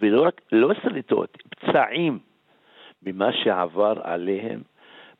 ולא 0.00 0.26
רק, 0.26 0.40
לא 0.52 0.74
שריטות, 0.82 1.38
פצעים 1.48 2.18
ממה 3.02 3.32
שעבר 3.32 3.94
עליהם 4.02 4.62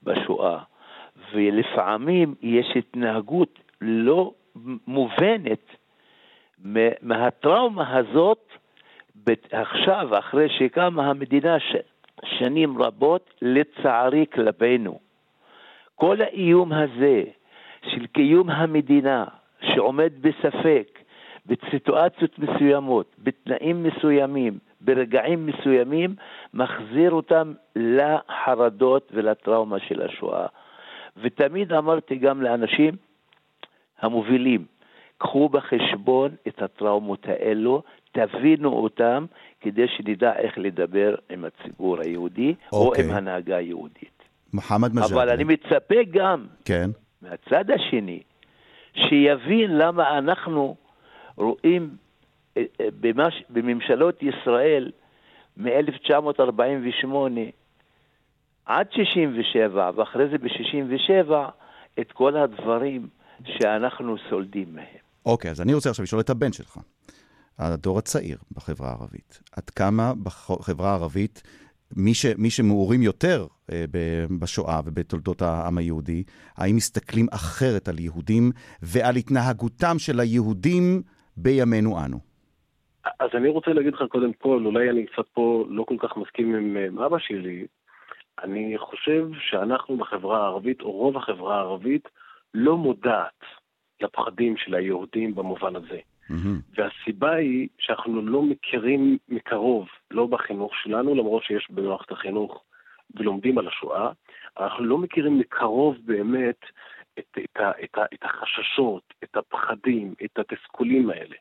בשואה. 0.03 0.59
ולפעמים 1.33 2.35
יש 2.43 2.67
התנהגות 2.77 3.59
לא 3.81 4.33
מובנת 4.87 5.77
מה- 6.59 6.97
מהטראומה 7.03 7.97
הזאת 7.99 8.53
עכשיו, 9.53 10.19
אחרי 10.19 10.49
שקמה 10.49 11.07
המדינה 11.07 11.61
ש... 11.61 11.77
שנים 12.25 12.83
רבות, 12.83 13.35
לצערי 13.43 14.27
כלפינו. 14.33 14.99
כל 15.95 16.17
האיום 16.23 16.73
הזה 16.73 17.23
של 17.83 18.07
קיום 18.07 18.51
המדינה, 18.51 19.25
שעומד 19.61 20.13
בספק, 20.21 20.99
בסיטואציות 21.47 22.39
מסוימות, 22.39 23.15
בתנאים 23.19 23.83
מסוימים, 23.83 24.59
ברגעים 24.81 25.47
מסוימים, 25.47 26.15
מחזיר 26.55 27.11
אותם 27.11 27.53
לחרדות 27.77 29.11
ולטראומה 29.15 29.79
של 29.89 30.03
השואה. 30.03 30.47
ותמיד 31.17 31.73
אמרתי 31.73 32.17
גם 32.17 32.43
לאנשים 32.43 32.97
המובילים, 34.01 34.65
קחו 35.19 35.49
בחשבון 35.49 36.31
את 36.49 36.63
הטראומות 36.63 37.27
האלו, 37.29 37.83
תבינו 38.13 38.73
אותם, 38.73 39.27
כדי 39.61 39.89
שנדע 39.89 40.33
איך 40.37 40.59
לדבר 40.59 41.15
עם 41.31 41.45
הציבור 41.45 42.01
היהודי, 42.01 42.55
או 42.73 42.87
אוקיי. 42.87 43.05
עם 43.05 43.11
ההנהגה 43.11 43.57
היהודית. 43.57 44.23
מוחמד 44.53 44.95
מג'אדלה. 44.95 45.23
אבל 45.23 45.31
אני 45.31 45.45
מצפה 45.45 46.03
גם 46.11 46.47
כן. 46.65 46.91
מהצד 47.23 47.71
השני, 47.71 48.23
שיבין 48.95 49.79
למה 49.79 50.19
אנחנו 50.19 50.77
רואים 51.37 51.91
במש, 53.01 53.43
בממשלות 53.51 54.23
ישראל 54.23 54.91
מ-1948 55.57 57.07
עד 58.65 58.87
67' 58.93 59.91
ואחרי 59.97 60.29
זה 60.29 60.39
ב-67' 60.39 61.33
את 62.01 62.13
כל 62.13 62.37
הדברים 62.37 63.09
שאנחנו 63.45 64.17
סולדים 64.31 64.75
מהם. 64.75 64.85
אוקיי, 65.27 65.51
אז 65.51 65.61
אני 65.61 65.75
רוצה 65.75 65.91
עכשיו 65.91 66.03
לשאול 66.03 66.21
את 66.21 66.31
הבן 66.31 66.53
שלך, 66.53 66.79
הדור 67.59 67.99
הצעיר 67.99 68.39
בחברה 68.53 68.89
הערבית. 68.89 69.41
עד 69.53 69.71
כמה 69.71 70.13
בחברה 70.23 70.91
הערבית, 70.91 71.43
מי, 71.97 72.15
ש, 72.15 72.27
מי 72.39 72.51
שמעורים 72.51 73.03
יותר 73.03 73.47
אה, 73.73 73.85
ב- 73.91 74.27
בשואה 74.41 74.81
ובתולדות 74.85 75.43
העם 75.43 75.79
היהודי, 75.79 76.23
האם 76.57 76.77
מסתכלים 76.77 77.27
אחרת 77.31 77.89
על 77.89 77.99
יהודים 77.99 78.51
ועל 78.83 79.17
התנהגותם 79.17 79.99
של 79.99 80.21
היהודים 80.21 81.03
בימינו 81.37 82.05
אנו? 82.05 82.30
אז 83.19 83.31
אני 83.35 83.49
רוצה 83.49 83.73
להגיד 83.73 83.95
לך 83.95 84.03
קודם 84.09 84.33
כל, 84.33 84.63
אולי 84.65 84.91
אני 84.91 85.07
קצת 85.07 85.29
פה 85.33 85.65
לא 85.69 85.85
כל 85.85 85.97
כך 85.99 86.17
מסכים 86.17 86.55
עם 86.55 86.77
אה, 86.77 87.07
אבא 87.07 87.19
שלי, 87.19 87.67
אני 88.43 88.79
חושב 88.79 89.29
שאנחנו 89.41 89.97
בחברה 89.97 90.43
הערבית, 90.43 90.81
או 90.81 90.91
רוב 90.91 91.17
החברה 91.17 91.57
הערבית, 91.57 92.09
לא 92.55 92.77
מודעת 92.77 93.41
לפחדים 94.01 94.57
של 94.57 94.75
היהודים 94.75 95.35
במובן 95.35 95.77
הזה. 95.77 95.99
מהמם. 96.31 96.61
והסיבה 96.75 97.35
היא 97.35 97.69
שאנחנו 97.79 98.23
לא 98.23 98.43
מכירים 98.43 99.19
מקרוב, 99.29 99.89
לא 100.11 100.27
בחינוך 100.27 100.73
שלנו, 100.83 101.15
למרות 101.15 101.43
שיש 101.43 101.71
במערכת 101.71 102.13
החינוך 102.13 102.65
ולומדים 103.15 103.59
על 103.59 103.69
השואה, 103.69 104.11
אנחנו 104.61 104.85
לא 104.85 104.99
מכירים 104.99 105.39
מקרוב 105.39 105.97
באמת 106.05 106.61
את, 107.19 107.39
את, 107.39 107.61
את, 107.85 107.99
ה, 107.99 108.05
את 108.15 108.23
החששות, 108.23 109.03
את 109.25 109.37
הפחדים, 109.37 110.15
את 110.25 110.39
התסכולים 110.39 111.11
האלה. 111.11 111.37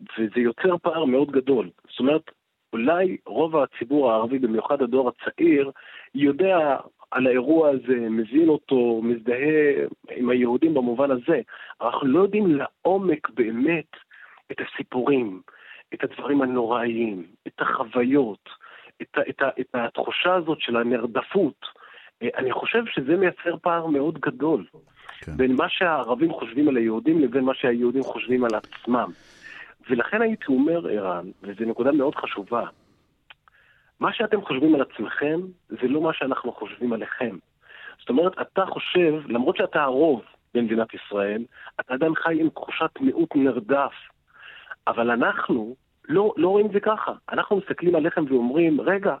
וזה 0.00 0.40
יוצר 0.40 0.78
פער 0.82 1.04
מאוד 1.04 1.30
גדול. 1.30 1.70
זאת 1.90 2.00
אומרת, 2.00 2.30
אולי 2.72 3.16
רוב 3.26 3.56
הציבור 3.56 4.12
הערבי, 4.12 4.38
במיוחד 4.38 4.82
הדור 4.82 5.08
הצעיר, 5.08 5.70
יודע 6.14 6.76
על 7.10 7.26
האירוע 7.26 7.68
הזה, 7.68 8.08
מבין 8.10 8.48
אותו, 8.48 9.00
מזדהה 9.02 9.84
עם 10.10 10.30
היהודים 10.30 10.74
במובן 10.74 11.10
הזה. 11.10 11.40
אנחנו 11.80 12.06
לא 12.06 12.22
יודעים 12.22 12.46
לעומק 12.56 13.30
באמת 13.30 13.90
את 14.52 14.56
הסיפורים, 14.60 15.40
את 15.94 16.04
הדברים 16.04 16.42
הנוראיים, 16.42 17.26
את 17.46 17.60
החוויות, 17.60 18.48
את, 19.02 19.18
את, 19.28 19.42
את 19.60 19.74
התחושה 19.74 20.34
הזאת 20.34 20.60
של 20.60 20.76
הנרדפות. 20.76 21.66
אה, 22.22 22.28
אני 22.36 22.52
חושב 22.52 22.82
שזה 22.86 23.16
מייצר 23.16 23.56
פער 23.62 23.86
מאוד 23.86 24.18
גדול 24.20 24.66
כן. 25.20 25.32
בין 25.36 25.56
מה 25.56 25.68
שהערבים 25.68 26.32
חושבים 26.32 26.68
על 26.68 26.76
היהודים 26.76 27.20
לבין 27.20 27.44
מה 27.44 27.54
שהיהודים 27.54 28.02
חושבים 28.02 28.44
על 28.44 28.50
עצמם. 28.54 29.10
ולכן 29.90 30.22
הייתי 30.22 30.44
אומר, 30.48 30.88
ערן, 30.88 31.30
וזו 31.42 31.64
נקודה 31.64 31.92
מאוד 31.92 32.14
חשובה, 32.14 32.64
מה 34.00 34.12
שאתם 34.12 34.42
חושבים 34.42 34.74
על 34.74 34.80
עצמכם, 34.82 35.40
זה 35.68 35.88
לא 35.88 36.00
מה 36.00 36.12
שאנחנו 36.12 36.52
חושבים 36.52 36.92
עליכם. 36.92 37.36
זאת 37.98 38.08
אומרת, 38.08 38.32
אתה 38.40 38.66
חושב, 38.66 39.14
למרות 39.26 39.56
שאתה 39.56 39.82
הרוב 39.82 40.22
במדינת 40.54 40.88
ישראל, 40.94 41.44
אתה 41.80 41.94
עדיין 41.94 42.14
חי 42.14 42.40
עם 42.40 42.50
תחושת 42.50 42.90
מיעוט 43.00 43.36
נרדף. 43.36 43.92
אבל 44.86 45.10
אנחנו 45.10 45.76
לא, 46.08 46.34
לא 46.36 46.48
רואים 46.48 46.66
את 46.66 46.72
זה 46.72 46.80
ככה. 46.80 47.12
אנחנו 47.32 47.56
מסתכלים 47.56 47.94
עליכם 47.94 48.24
ואומרים, 48.28 48.80
רגע, 48.80 49.14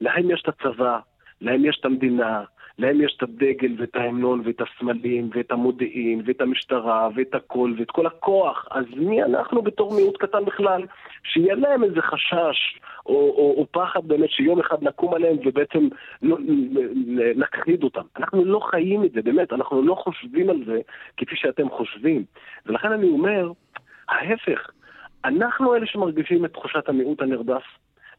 להם 0.00 0.30
יש 0.30 0.42
את 0.42 0.48
הצבא, 0.48 0.98
להם 1.40 1.64
יש 1.64 1.76
את 1.80 1.84
המדינה, 1.84 2.44
להם 2.78 3.00
יש 3.00 3.14
את 3.16 3.22
הדגל 3.22 3.74
ואת 3.78 3.96
ההמנון 3.96 4.42
ואת 4.44 4.60
הסמלים 4.60 5.30
ואת 5.34 5.52
המודיעין 5.52 6.22
ואת 6.24 6.40
המשטרה 6.40 7.08
ואת 7.14 7.34
הכל 7.34 7.74
ואת 7.78 7.90
כל 7.90 8.06
הכוח. 8.06 8.66
אז 8.70 8.84
מי 8.96 9.22
אנחנו 9.22 9.62
בתור 9.62 9.94
מיעוט 9.94 10.16
קטן 10.16 10.44
בכלל, 10.44 10.82
שיהיה 11.22 11.54
להם 11.54 11.84
איזה 11.84 12.02
חשש 12.02 12.80
או, 13.06 13.14
או, 13.14 13.54
או 13.58 13.66
פחד 13.70 14.08
באמת 14.08 14.30
שיום 14.30 14.60
אחד 14.60 14.82
נקום 14.82 15.14
עליהם 15.14 15.36
ובעצם 15.44 15.88
לא, 16.22 16.38
נכחיד 17.36 17.82
אותם. 17.82 18.02
אנחנו 18.16 18.44
לא 18.44 18.60
חיים 18.70 19.04
את 19.04 19.12
זה, 19.12 19.22
באמת, 19.22 19.52
אנחנו 19.52 19.82
לא 19.82 19.94
חושבים 19.94 20.50
על 20.50 20.64
זה 20.66 20.80
כפי 21.16 21.36
שאתם 21.36 21.70
חושבים. 21.70 22.24
ולכן 22.66 22.92
אני 22.92 23.08
אומר, 23.08 23.52
ההפך, 24.08 24.70
אנחנו 25.24 25.74
אלה 25.74 25.86
שמרגישים 25.86 26.44
את 26.44 26.52
תחושת 26.52 26.88
המיעוט 26.88 27.22
הנרדף. 27.22 27.64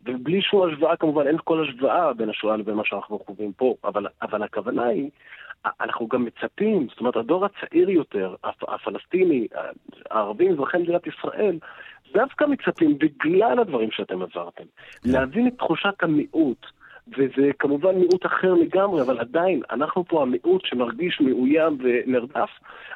ובלי 0.05 0.41
שום 0.41 0.67
השוואה, 0.67 0.95
כמובן, 0.95 1.27
אין 1.27 1.37
כל 1.43 1.63
השוואה 1.63 2.13
בין 2.13 2.29
השואה 2.29 2.57
לבין 2.57 2.75
מה 2.75 2.85
שאנחנו 2.85 3.19
חווים 3.19 3.53
פה, 3.53 3.75
אבל, 3.83 4.07
אבל 4.21 4.43
הכוונה 4.43 4.83
היא, 4.83 5.09
אנחנו 5.81 6.07
גם 6.07 6.25
מצפים, 6.25 6.87
זאת 6.89 6.99
אומרת, 6.99 7.15
הדור 7.15 7.45
הצעיר 7.45 7.89
יותר, 7.89 8.35
הפלסטיני, 8.67 9.47
הערבים, 10.11 10.51
אזרחי 10.51 10.77
מדינת 10.77 11.07
ישראל, 11.07 11.57
דווקא 12.13 12.45
מצפים, 12.45 12.97
בגלל 12.97 13.59
הדברים 13.59 13.91
שאתם 13.91 14.21
עברתם, 14.21 14.63
כן. 15.03 15.09
להבין 15.09 15.47
את 15.47 15.53
תחושת 15.57 16.03
המיעוט. 16.03 16.65
וזה 17.17 17.51
כמובן 17.59 17.95
מיעוט 17.95 18.25
אחר 18.25 18.53
לגמרי, 18.53 19.01
אבל 19.01 19.19
עדיין, 19.19 19.61
אנחנו 19.69 20.05
פה 20.05 20.21
המיעוט 20.21 20.65
שמרגיש 20.65 21.21
מאוים 21.21 21.77
ונרדף, 21.79 22.49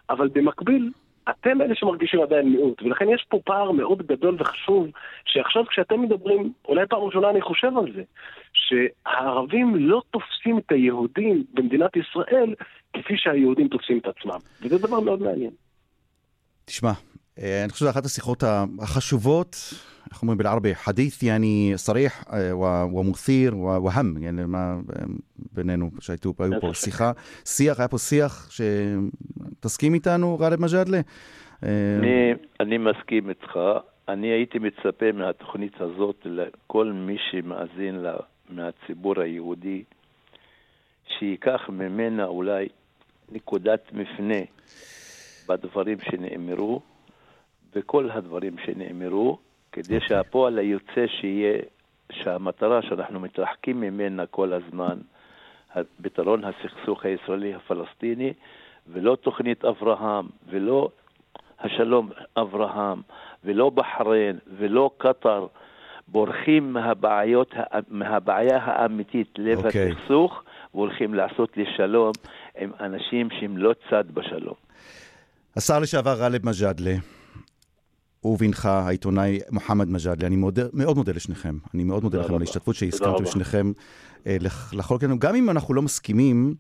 אבל 0.10 0.28
במקביל, 0.28 0.92
אתם 1.32 1.62
אלה 1.62 1.76
שמרגישים 1.76 2.22
עדיין 2.22 2.50
מיעוט, 2.50 2.82
ולכן 2.82 3.06
יש 3.10 3.26
פה 3.30 3.39
פער 3.46 3.72
מאוד 3.72 4.08
גדול 4.08 4.36
וחשוב, 4.39 4.88
שעכשיו 5.26 5.65
כשאתם 5.65 6.02
מדברים, 6.02 6.54
אולי 6.67 6.88
פעם 6.89 7.02
ראשונה 7.02 7.30
אני 7.30 7.41
חושב 7.41 7.72
על 7.78 7.94
זה, 7.96 8.04
שהערבים 8.54 9.76
לא 9.76 10.02
תופסים 10.12 10.58
את 10.58 10.72
היהודים 10.72 11.44
במדינת 11.54 11.91
ישראל 11.96 12.56
כפי 12.94 13.13
שהיהודים 13.17 13.67
תופסים 13.67 13.98
את 13.98 14.08
עצמם, 14.08 14.39
וזה 14.62 14.88
דבר 14.88 15.00
מאוד 15.00 15.22
מעניין. 15.22 15.52
תשמע, 16.65 16.91
אה, 17.39 17.63
אני 17.63 17.72
חושב 17.72 17.86
שזו 17.86 17.89
אחת 17.89 18.06
השיחות 18.06 18.44
החשובות, 18.82 19.56
איך 20.12 20.22
אומרים 20.22 20.38
בלערבי, 20.38 20.76
חדית' 20.76 21.24
יעני 21.24 21.74
סריח 21.76 22.24
אה, 22.34 22.56
ומות'יר 22.88 23.58
והם, 23.58 24.24
יעני 24.24 24.46
מה 24.46 24.76
בינינו, 25.54 25.89
שהיו 26.00 26.36
פה 26.36 26.74
שיחה, 26.74 27.12
שיח, 27.46 27.80
היה 27.80 27.88
פה 27.88 27.98
שיח 27.98 28.50
שתסכים 28.52 29.94
איתנו, 29.94 30.38
גאלב 30.38 30.62
מג'אדלה? 30.62 31.00
אה, 31.63 32.32
אני 32.60 32.78
מסכים 32.78 33.30
איתך. 33.30 33.60
אני 34.08 34.28
הייתי 34.28 34.60
מצפה 34.60 35.12
מהתוכנית 35.12 35.82
הזאת 35.82 36.26
לכל 36.26 36.91
מי 36.91 37.17
שמאזין 37.32 37.96
לה 37.96 38.15
מהציבור 38.50 39.22
היהודי, 39.22 39.84
שייקח 41.08 41.62
ממנה 41.70 42.26
אולי 42.26 42.67
נקודת 43.32 43.94
מפנה 43.94 44.39
בדברים 45.48 45.98
שנאמרו, 46.00 46.82
וכל 47.76 48.10
הדברים 48.12 48.56
שנאמרו, 48.66 49.38
כדי 49.72 49.96
אוקיי. 49.96 50.10
שהפועל 50.10 50.58
היוצא 50.58 51.08
שיהיה, 51.08 51.60
שהמטרה 52.12 52.82
שאנחנו 52.82 53.20
מתרחקים 53.20 53.82
ממנה 53.82 54.26
כל 54.26 54.54
הזמן, 54.54 54.98
פתרון 56.02 56.42
הסכסוך 56.44 57.06
הישראלי-הפלסטיני, 57.06 58.34
ולא 58.88 59.18
תוכנית 59.22 59.66
אברהם, 59.66 60.28
ולא 60.50 60.90
השלום 61.60 62.10
אברהם, 62.38 63.02
ולא 63.44 63.70
בחריין, 63.70 64.38
ולא 64.58 64.92
קטר, 64.98 65.48
בורחים 66.08 66.74
מהבעיות, 66.74 67.54
מהבעיה 67.88 68.58
האמיתית, 68.58 69.34
לב 69.38 69.60
okay. 69.60 69.66
אוקיי. 69.66 69.92
הסכסוך, 69.92 70.44
והולכים 70.74 71.14
לעשות 71.14 71.58
לשלום 71.58 72.12
עם 72.58 72.72
אנשים 72.80 73.30
שהם 73.40 73.58
לא 73.58 73.74
צד 73.90 74.04
בשלום. 74.14 74.56
השר 75.56 75.80
לשעבר 75.80 76.20
גאלב 76.20 76.46
מג'אדלה, 76.46 76.94
ובנך 78.24 78.66
העיתונאי 78.66 79.40
מוחמד 79.52 79.90
מג'אדלי. 79.90 80.28
אני 80.28 80.36
מאוד, 80.36 80.60
מאוד 80.74 80.98
מודה 80.98 81.12
לשניכם. 81.12 81.58
אני 81.74 81.84
מאוד 81.84 82.04
מודה 82.04 82.20
לכם 82.22 82.34
על 82.34 82.42
ההשתתפות 82.42 82.76
שהסכמתם 82.76 83.24
לשניכם 83.24 83.72
אה, 84.28 84.38
לחלוק 84.74 85.04
לנו. 85.04 85.20
גם 85.20 85.36
אם 85.36 85.50
אנחנו 85.50 85.74
לא 85.74 85.82
מסכימים, 85.82 86.56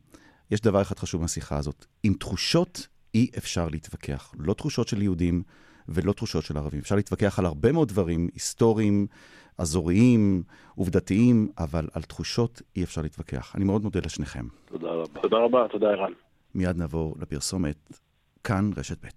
יש 0.51 0.61
דבר 0.61 0.81
אחד 0.81 0.99
חשוב 0.99 1.21
מהשיחה 1.21 1.57
הזאת. 1.57 1.85
עם 2.03 2.13
תחושות 2.13 2.87
אי 3.15 3.29
אפשר 3.37 3.67
להתווכח. 3.67 4.33
לא 4.39 4.53
תחושות 4.53 4.87
של 4.87 5.01
יהודים 5.01 5.43
ולא 5.89 6.13
תחושות 6.13 6.43
של 6.43 6.57
ערבים. 6.57 6.79
אפשר 6.79 6.95
להתווכח 6.95 7.39
על 7.39 7.45
הרבה 7.45 7.71
מאוד 7.71 7.87
דברים 7.87 8.29
היסטוריים, 8.33 9.07
אזוריים, 9.57 10.43
עובדתיים, 10.75 11.49
אבל 11.57 11.87
על 11.93 12.01
תחושות 12.01 12.61
אי 12.75 12.83
אפשר 12.83 13.01
להתווכח. 13.01 13.55
אני 13.55 13.65
מאוד 13.65 13.83
מודה 13.83 13.99
לשניכם. 14.05 14.45
תודה 14.65 14.89
רבה. 14.89 15.21
תודה 15.21 15.37
רבה, 15.37 15.67
תודה 15.71 15.87
ערן. 15.87 16.11
מיד 16.55 16.77
נעבור 16.77 17.15
לפרסומת. 17.21 17.97
כאן 18.43 18.69
רשת 18.77 19.05
ב'. 19.05 19.09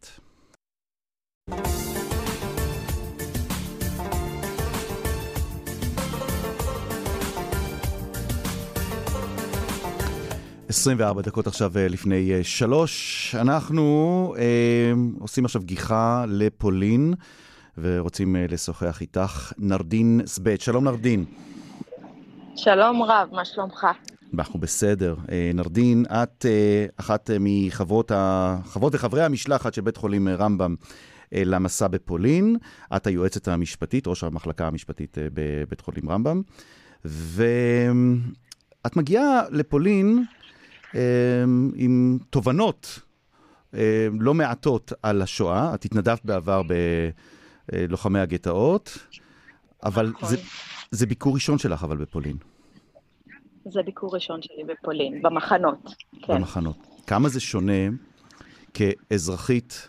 24 10.74 11.22
דקות 11.22 11.46
עכשיו 11.46 11.72
אה, 11.76 11.88
לפני 11.88 12.32
אה, 12.34 12.44
שלוש. 12.44 13.34
אנחנו 13.40 14.34
אה, 14.38 14.92
עושים 15.20 15.44
עכשיו 15.44 15.62
גיחה 15.62 16.24
לפולין, 16.28 17.14
ורוצים 17.78 18.36
אה, 18.36 18.46
לשוחח 18.48 19.00
איתך. 19.00 19.52
נרדין 19.58 20.20
סבט. 20.26 20.60
שלום 20.60 20.84
נרדין. 20.84 21.24
שלום 22.56 23.02
רב, 23.02 23.28
מה 23.32 23.44
שלומך? 23.44 23.86
אנחנו 24.34 24.60
בסדר. 24.60 25.16
אה, 25.32 25.50
נרדין, 25.54 26.04
את 26.10 26.46
אה, 26.48 26.86
אחת 26.96 27.30
מחברות 27.40 28.10
ה... 28.10 28.56
חברות 28.64 28.94
וחברי 28.94 29.24
המשלחת 29.24 29.74
של 29.74 29.82
בית 29.82 29.96
חולים 29.96 30.28
רמב"ם. 30.28 30.74
למסע 31.32 31.88
בפולין. 31.88 32.56
את 32.96 33.06
היועצת 33.06 33.48
המשפטית, 33.48 34.06
ראש 34.06 34.24
המחלקה 34.24 34.66
המשפטית 34.66 35.18
בבית 35.34 35.80
חולים 35.80 36.10
רמב"ם. 36.10 36.42
ואת 37.04 38.96
מגיעה 38.96 39.42
לפולין 39.50 40.18
אמ, 40.18 40.43
עם 41.74 42.18
תובנות 42.30 43.00
אמ, 43.74 43.78
לא 44.20 44.34
מעטות 44.34 44.92
על 45.02 45.22
השואה. 45.22 45.74
את 45.74 45.84
התנדבת 45.84 46.24
בעבר 46.24 46.62
בלוחמי 47.72 48.20
הגטאות, 48.20 48.98
אבל 49.82 50.06
נכון. 50.06 50.28
זה, 50.28 50.36
זה 50.90 51.06
ביקור 51.06 51.34
ראשון 51.34 51.58
שלך 51.58 51.84
אבל 51.84 51.96
בפולין. 51.96 52.36
זה 53.64 53.82
ביקור 53.82 54.14
ראשון 54.14 54.42
שלי 54.42 54.64
בפולין, 54.64 55.22
במחנות, 55.22 55.94
כן. 56.22 56.34
במחנות. 56.34 56.76
כמה 57.06 57.28
זה 57.28 57.40
שונה 57.40 57.88
כאזרחית 58.74 59.88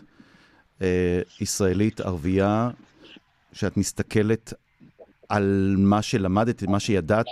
אה, 0.82 1.20
ישראלית 1.40 2.00
ערבייה, 2.00 2.70
שאת 3.52 3.76
מסתכלת 3.76 4.54
על 5.28 5.74
מה 5.78 6.02
שלמדת, 6.02 6.62
מה 6.62 6.80
שידעת 6.80 7.26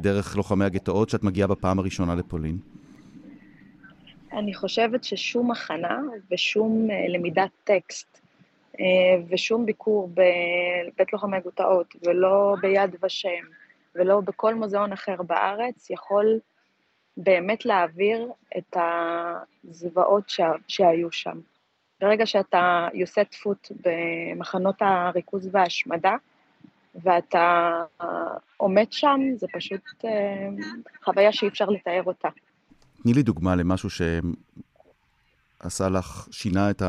דרך 0.00 0.36
לוחמי 0.36 0.64
הגטאות, 0.64 1.08
שאת 1.08 1.22
מגיעה 1.22 1.48
בפעם 1.48 1.78
הראשונה 1.78 2.14
לפולין? 2.14 2.58
אני 4.32 4.54
חושבת 4.54 5.04
ששום 5.04 5.50
הכנה 5.50 6.00
ושום 6.30 6.90
אה, 6.90 7.08
למידת 7.08 7.50
טקסט 7.64 8.20
אה, 8.80 8.84
ושום 9.28 9.66
ביקור 9.66 10.08
בבית 10.08 11.12
לוחמי 11.12 11.40
גוטאות 11.40 11.94
ולא 12.02 12.56
ביד 12.60 12.96
ושם 13.02 13.44
ולא 13.94 14.20
בכל 14.20 14.54
מוזיאון 14.54 14.92
אחר 14.92 15.22
בארץ 15.22 15.90
יכול 15.90 16.38
באמת 17.16 17.64
להעביר 17.64 18.32
את 18.58 18.76
הזוועות 19.64 20.32
שהיו 20.68 21.12
שם. 21.12 21.40
ברגע 22.00 22.26
שאתה 22.26 22.88
יוצא 22.94 23.24
טפות 23.24 23.72
במחנות 23.84 24.76
הריכוז 24.80 25.48
וההשמדה, 25.52 26.16
ואתה 26.94 27.72
עומד 28.56 28.86
שם, 28.90 29.20
זה 29.34 29.46
פשוט 29.52 30.04
אה, 30.04 30.48
חוויה 31.04 31.32
שאי 31.32 31.48
אפשר 31.48 31.66
לתאר 31.66 32.02
אותה. 32.06 32.28
תני 33.02 33.12
לי 33.12 33.22
דוגמה 33.22 33.56
למשהו 33.56 33.88
שעשה 33.90 35.88
לך, 35.88 36.28
שינה 36.30 36.70
את 36.70 36.82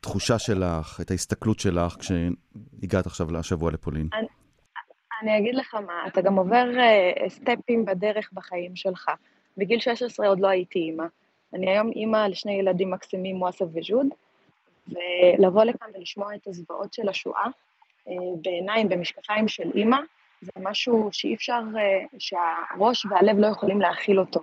התחושה 0.00 0.38
שלך, 0.38 1.00
את 1.00 1.10
ההסתכלות 1.10 1.60
שלך, 1.60 1.96
כשהגעת 1.98 3.06
עכשיו 3.06 3.32
לשבוע 3.32 3.72
לפולין. 3.72 4.08
אני, 4.12 4.26
אני 5.22 5.38
אגיד 5.38 5.54
לך 5.54 5.74
מה, 5.74 6.06
אתה 6.06 6.20
גם 6.20 6.34
עובר 6.34 6.64
uh, 6.74 7.28
סטפים 7.28 7.84
בדרך 7.84 8.30
בחיים 8.32 8.76
שלך. 8.76 9.10
בגיל 9.56 9.80
16 9.80 10.28
עוד 10.28 10.40
לא 10.40 10.48
הייתי 10.48 10.78
אימא. 10.78 11.04
אני 11.54 11.70
היום 11.70 11.90
אימא 11.90 12.26
לשני 12.26 12.52
ילדים 12.52 12.90
מקסימים, 12.90 13.36
מואסף 13.36 13.66
וג'וד, 13.74 14.06
ולבוא 14.88 15.64
לכאן 15.64 15.88
ולשמוע 15.94 16.34
את 16.34 16.46
הזוועות 16.46 16.94
של 16.94 17.08
השואה 17.08 17.46
uh, 17.46 18.10
בעיניים, 18.42 18.88
במשקפיים 18.88 19.48
של 19.48 19.70
אימא, 19.74 19.98
זה 20.44 20.52
משהו 20.62 21.08
שאי 21.12 21.34
אפשר, 21.34 21.60
אה, 21.78 22.06
שהראש 22.18 23.06
והלב 23.06 23.38
לא 23.38 23.46
יכולים 23.46 23.80
להכיל 23.80 24.20
אותו. 24.20 24.40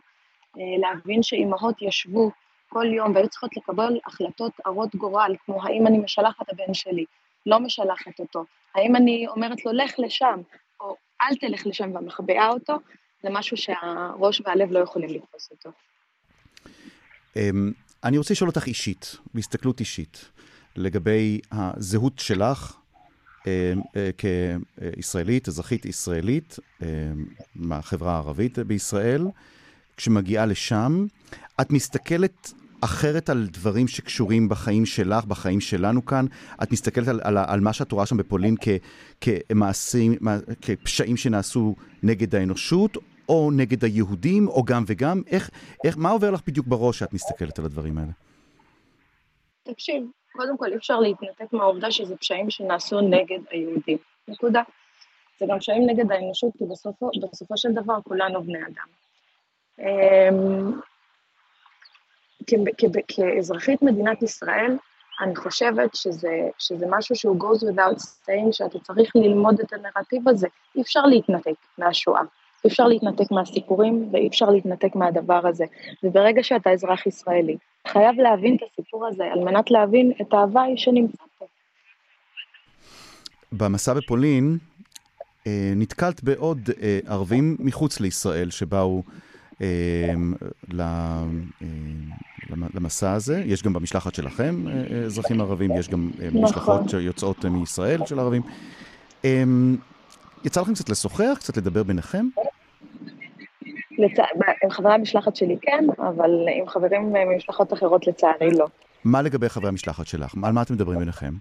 אה, 0.58 0.64
להבין 0.80 1.24
שאימהות 1.24 1.82
ישבו 1.82 2.32
כל 2.70 2.86
יום 2.94 3.16
והיו 3.16 3.30
צריכות 3.30 3.58
לקבל 3.58 4.00
החלטות 4.06 4.52
הרות 4.66 4.96
גורל, 4.96 5.36
כמו 5.46 5.64
האם 5.64 5.88
אני 5.88 5.98
משלחת 5.98 6.50
הבן 6.50 6.74
שלי, 6.74 7.06
לא 7.46 7.60
משלחת 7.60 8.20
אותו, 8.20 8.46
האם 8.76 8.96
אני 8.96 9.28
אומרת 9.28 9.66
לו 9.66 9.72
לך 9.72 9.94
לשם, 9.98 10.42
או 10.80 10.96
אל 11.22 11.36
תלך 11.36 11.68
לשם 11.68 11.96
ומחביאה 11.96 12.50
אותו, 12.50 12.78
זה 13.24 13.30
משהו 13.32 13.58
שהראש 13.58 14.42
והלב 14.46 14.72
לא 14.72 14.80
יכולים 14.80 15.10
לתפוס 15.10 15.52
אותו. 15.52 15.72
אמ, 17.36 17.72
אני 18.04 18.18
רוצה 18.18 18.34
לשאול 18.34 18.50
אותך 18.50 18.68
אישית, 18.68 19.16
בהסתכלות 19.34 19.80
אישית, 19.80 20.32
לגבי 20.76 21.40
הזהות 21.52 22.20
שלך 22.20 22.78
אמ, 23.48 23.52
אה, 23.96 24.10
כישראלית, 24.18 25.48
אזרחית 25.48 25.86
ישראלית 25.86 26.56
אמ, 26.82 26.88
מהחברה 27.56 28.14
הערבית 28.14 28.60
בישראל, 28.60 29.22
כשמגיעה 30.02 30.46
לשם, 30.46 31.06
את 31.62 31.72
מסתכלת 31.72 32.54
אחרת 32.82 33.30
על 33.30 33.48
דברים 33.52 33.88
שקשורים 33.88 34.50
בחיים 34.50 34.86
שלך, 34.86 35.26
בחיים 35.26 35.62
שלנו 35.62 36.06
כאן? 36.06 36.26
את 36.64 36.72
מסתכלת 36.72 37.08
על, 37.08 37.20
על, 37.24 37.38
על 37.38 37.60
מה 37.60 37.74
שאת 37.74 37.92
רואה 37.92 38.06
שם 38.06 38.18
בפולין 38.18 38.56
כ, 38.62 38.68
כמעשים, 39.22 40.16
כפשעים 40.62 41.18
שנעשו 41.18 41.76
נגד 42.04 42.36
האנושות, 42.36 42.98
או 43.30 43.52
נגד 43.52 43.84
היהודים, 43.84 44.48
או 44.48 44.64
גם 44.64 44.84
וגם? 44.88 45.22
איך, 45.28 45.50
איך, 45.84 45.98
מה 45.98 46.10
עובר 46.10 46.32
לך 46.32 46.42
בדיוק 46.48 46.68
בראש 46.68 47.00
שאת 47.00 47.14
מסתכלת 47.14 47.60
על 47.60 47.66
הדברים 47.66 47.98
האלה? 47.98 48.12
תקשיב, 49.64 50.04
קודם 50.32 50.58
כל 50.58 50.72
אי 50.72 50.78
אפשר 50.78 51.00
להתנתק 51.00 51.54
מהעובדה 51.54 51.92
שזה 51.92 52.16
פשעים 52.16 52.50
שנעשו 52.50 53.02
נגד 53.02 53.40
היהודים. 53.52 53.98
נקודה. 54.28 54.62
זה 55.40 55.46
גם 55.50 55.60
פשעים 55.60 55.90
נגד 55.90 56.12
האנושות, 56.12 56.52
כי 56.58 56.64
בסופו, 56.72 57.10
בסופו 57.32 57.58
של 57.58 57.70
דבר 57.72 58.02
כולנו 58.04 58.44
בני 58.44 58.60
אדם. 58.60 59.01
אמ, 59.82 60.72
כאזרחית 63.08 63.82
מדינת 63.82 64.24
ישראל, 64.24 64.78
אני 65.22 65.36
חושבת 65.36 65.96
שזה, 65.96 66.50
שזה 66.58 66.86
משהו 66.90 67.16
שהוא 67.16 67.38
goes 67.40 67.60
without 67.60 68.00
saying, 68.00 68.52
שאתה 68.52 68.80
צריך 68.80 69.16
ללמוד 69.16 69.60
את 69.60 69.74
הנרטיב 69.74 70.30
הזה. 70.30 70.48
אי 70.76 70.82
אפשר 70.82 71.02
להתנתק 71.02 71.54
מהשואה, 71.78 72.22
אי 72.66 72.70
אפשר 72.70 72.88
להתנתק 72.88 73.32
מהסיפורים 73.32 74.10
ואי 74.12 74.28
אפשר 74.28 74.50
להתנתק 74.50 74.96
מהדבר 74.96 75.48
הזה. 75.48 75.66
וברגע 76.04 76.44
שאתה 76.44 76.70
אזרח 76.72 77.08
ישראלי, 77.08 77.58
חייב 77.88 78.16
להבין 78.20 78.56
את 78.56 78.62
הסיפור 78.72 79.08
הזה 79.08 79.24
על 79.26 79.40
מנת 79.40 79.72
להבין 79.72 80.12
את 80.22 80.34
ההוואי 80.34 80.78
שנמצא 80.78 81.24
פה. 81.38 81.46
במסע 83.52 83.94
בפולין 83.94 84.58
אה, 85.48 85.74
נתקלת 85.76 86.24
בעוד 86.24 86.70
אה, 86.82 87.00
ערבים 87.08 87.58
מחוץ 87.60 88.00
לישראל 88.00 88.50
שבאו 88.50 89.04
למסע 92.74 93.12
הזה. 93.12 93.44
יש 93.46 93.64
גם 93.64 93.74
במשלחת 93.74 94.16
שלכם 94.16 94.68
אה, 94.68 94.74
אה, 94.74 95.00
אזרחים 95.06 95.42
ערבים, 95.42 95.72
יש 95.78 95.90
גם 95.90 96.10
אה, 96.22 96.28
נכון. 96.28 96.44
משלחות 96.44 96.90
שיוצאות 96.90 97.46
מישראל 97.46 98.06
של 98.06 98.20
ערבים. 98.20 98.42
אמ, 99.24 99.78
יצא 100.46 100.62
לכם 100.62 100.74
קצת 100.74 100.90
לשוחח, 100.90 101.38
קצת 101.40 101.58
לדבר 101.58 101.84
ביניכם? 101.84 102.26
לצ... 103.98 104.20
עם 104.64 104.70
חברי 104.70 104.94
המשלחת 104.94 105.36
שלי 105.36 105.58
כן, 105.62 105.86
אבל 105.98 106.32
עם 106.60 106.68
חברים 106.68 107.14
ממשלחות 107.14 107.74
אחרות 107.74 108.08
לצערי 108.08 108.52
לא. 108.52 108.68
מה 109.04 109.22
לגבי 109.22 109.50
חברי 109.50 109.68
המשלחת 109.68 110.08
שלך? 110.08 110.36
על 110.44 110.54
מה 110.54 110.62
אתם 110.62 110.74
מדברים 110.74 111.00
ביניכם? 111.00 111.34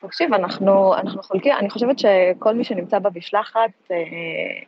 תקשיב, 0.00 0.34
אנחנו, 0.34 0.94
אנחנו 0.94 1.22
חולקים, 1.22 1.52
אני 1.58 1.70
חושבת 1.70 1.98
שכל 1.98 2.54
מי 2.54 2.64
שנמצא 2.64 2.98
במשלחת, 2.98 3.70
אה, 3.90 3.96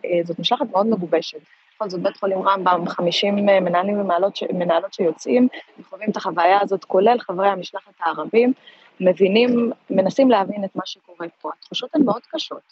אה, 0.04 0.20
זאת 0.24 0.38
משלחת 0.38 0.66
מאוד 0.70 0.86
מגובשת. 0.86 1.38
בכל 1.82 1.90
זאת 1.90 2.02
בית 2.02 2.16
חולים 2.16 2.48
רמב"ם, 2.48 2.88
50 2.88 3.36
מנהלים 3.36 4.00
ומנהלות 4.00 4.38
מנהלות 4.52 4.94
שיוצאים, 4.94 5.48
חווים 5.88 6.10
את 6.10 6.16
החוויה 6.16 6.60
הזאת, 6.60 6.84
כולל 6.84 7.18
חברי 7.18 7.48
המשלחת 7.48 7.92
הערבים, 8.00 8.52
מבינים, 9.00 9.72
מנסים 9.90 10.30
להבין 10.30 10.64
את 10.64 10.76
מה 10.76 10.82
שקורה 10.84 11.26
פה. 11.40 11.50
התחושות 11.58 11.90
הן 11.94 12.04
מאוד 12.04 12.22
קשות. 12.30 12.62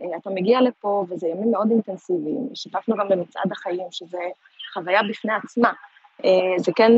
אה, 0.00 0.16
אתה 0.22 0.30
מגיע 0.30 0.60
לפה 0.60 1.04
וזה 1.08 1.28
ימים 1.28 1.50
מאוד 1.50 1.70
אינטנסיביים, 1.70 2.48
שיתפנו 2.54 2.96
גם 2.96 3.08
במצעד 3.08 3.52
החיים, 3.52 3.86
שזה 3.90 4.18
חוויה 4.74 5.00
בפני 5.10 5.32
עצמה. 5.32 5.72
זה 6.56 6.72
כן 6.76 6.92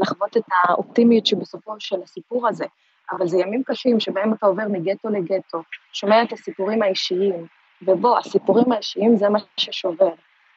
לחוות 0.00 0.36
את 0.36 0.42
האופטימיות 0.64 1.26
שבסופו 1.26 1.72
של 1.78 2.02
הסיפור 2.02 2.48
הזה. 2.48 2.64
אבל 3.12 3.26
זה 3.26 3.38
ימים 3.38 3.62
קשים 3.66 4.00
שבהם 4.00 4.32
אתה 4.32 4.46
עובר 4.46 4.62
מגטו 4.68 5.08
לגטו, 5.08 5.58
שומע 5.92 6.22
את 6.22 6.32
הסיפורים 6.32 6.82
האישיים, 6.82 7.46
ובוא, 7.82 8.18
הסיפורים 8.18 8.72
האישיים 8.72 9.16
זה 9.16 9.28
מה 9.28 9.38
ששובר. 9.56 10.10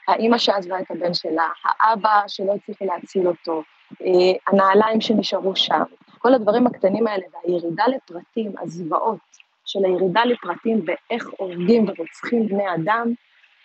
האימא 0.07 0.37
שעזבה 0.37 0.79
את 0.79 0.91
הבן 0.91 1.13
שלה, 1.13 1.47
האבא 1.63 2.21
שלא 2.27 2.53
הצליחו 2.53 2.85
להציל 2.85 3.27
אותו, 3.27 3.63
אה, 4.01 4.07
הנעליים 4.47 5.01
שנשארו 5.01 5.55
שם, 5.55 5.83
כל 6.17 6.33
הדברים 6.33 6.67
הקטנים 6.67 7.07
האלה 7.07 7.23
והירידה 7.33 7.83
לפרטים, 7.87 8.51
הזוועות 8.61 9.19
של 9.65 9.79
הירידה 9.85 10.25
לפרטים 10.25 10.85
ואיך 10.85 11.27
הורגים 11.37 11.85
ורוצחים 11.87 12.47
בני 12.47 12.75
אדם, 12.75 13.13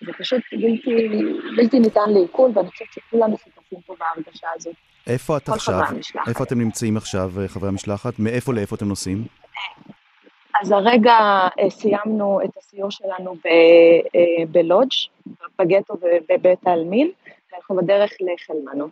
זה 0.07 0.13
פשוט 0.19 0.43
בלתי, 0.53 1.09
בלתי 1.57 1.81
ניתן 1.81 2.11
לעיכול, 2.11 2.51
ואני 2.55 2.71
חושבת 2.71 2.89
שכולנו 2.93 3.37
שותפים 3.39 3.79
פה 3.87 3.95
בהרגשה 3.99 4.49
הזאת. 4.55 4.75
איפה 5.07 5.37
את 5.37 5.49
עכשיו? 5.49 5.81
איפה 6.29 6.45
אתם 6.45 6.59
נמצאים 6.59 6.97
עכשיו, 6.97 7.31
אה, 7.41 7.49
חברי 7.49 7.69
המשלחת? 7.69 8.19
מאיפה 8.19 8.53
לאיפה 8.55 8.77
אתם 8.77 8.89
נוסעים? 8.89 9.25
אז 10.61 10.73
הרגע 10.73 11.15
אה, 11.59 11.71
סיימנו 11.71 12.41
את 12.45 12.57
הסיור 12.59 12.91
שלנו 12.91 13.37
אה, 13.47 14.45
בלודג', 14.51 14.91
בגטו 15.59 15.95
ובבית 15.95 16.67
העלמין, 16.67 17.11
ואנחנו 17.53 17.77
בדרך 17.77 18.11
לחלמנו. 18.21 18.89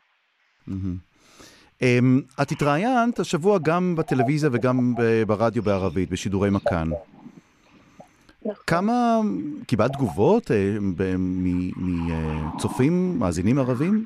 אמ, 1.83 2.21
את 2.43 2.53
התראיינת 2.53 3.19
השבוע 3.19 3.59
גם 3.63 3.97
בטלוויזיה 3.97 4.51
וגם 4.53 4.95
ברדיו 5.27 5.63
בערבית, 5.63 6.11
בשידורי 6.11 6.51
מכאן. 6.51 6.91
נכון. 8.45 8.55
כמה, 8.67 9.21
קיבלת 9.67 9.93
תגובות 9.93 10.51
מצופים, 12.55 13.19
מאזינים 13.19 13.59
ערבים? 13.59 14.05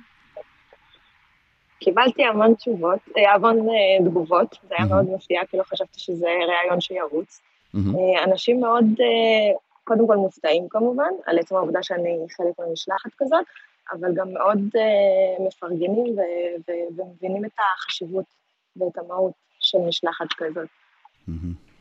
קיבלתי 1.85 2.25
המון 2.25 2.55
תשובות, 2.55 2.99
אה, 3.17 3.35
המון 3.35 3.59
אה, 3.59 4.09
תגובות, 4.11 4.59
זה 4.69 4.75
היה 4.79 4.87
מאוד 4.87 5.11
מפתיע, 5.11 5.41
כי 5.51 5.57
לא 5.57 5.63
חשבתי 5.63 6.01
שזה 6.01 6.27
ראיון 6.27 6.81
שירוץ. 6.81 7.41
אה, 7.77 8.25
אנשים 8.25 8.61
מאוד, 8.61 8.85
קודם 9.85 10.07
כל 10.07 10.17
מופתעים 10.17 10.69
כמובן, 10.69 11.11
על 11.27 11.39
עצם 11.39 11.57
העובדה 11.57 11.83
שאני 11.83 12.19
חלק 12.37 12.69
ממשלחת 12.69 13.11
כזאת, 13.19 13.45
אבל 13.93 14.15
גם 14.15 14.33
מאוד 14.33 14.59
מפרגנים 15.47 16.17
ומבינים 16.97 17.45
את 17.45 17.51
החשיבות 17.59 18.25
ואת 18.77 18.99
המהות 18.99 19.33
של 19.61 19.79
משלחת 19.79 20.27
כזאת. 20.37 20.69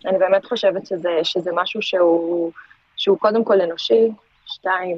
אני 0.06 0.18
באמת 0.18 0.46
חושבת 0.46 0.88
שזה, 0.88 1.10
שזה 1.24 1.52
משהו 1.54 1.82
שהוא, 1.82 2.52
שהוא 2.96 3.18
קודם 3.18 3.44
כל 3.44 3.62
אנושי, 3.62 4.12
שתיים, 4.46 4.98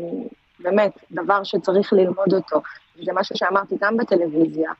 באמת, 0.59 0.91
דבר 1.11 1.43
שצריך 1.43 1.93
ללמוד 1.93 2.33
אותו. 2.33 2.61
זה 3.03 3.11
משהו 3.13 3.37
שאמרתי 3.37 3.75
גם 3.81 3.97
בטלוויזיה, 3.97 4.71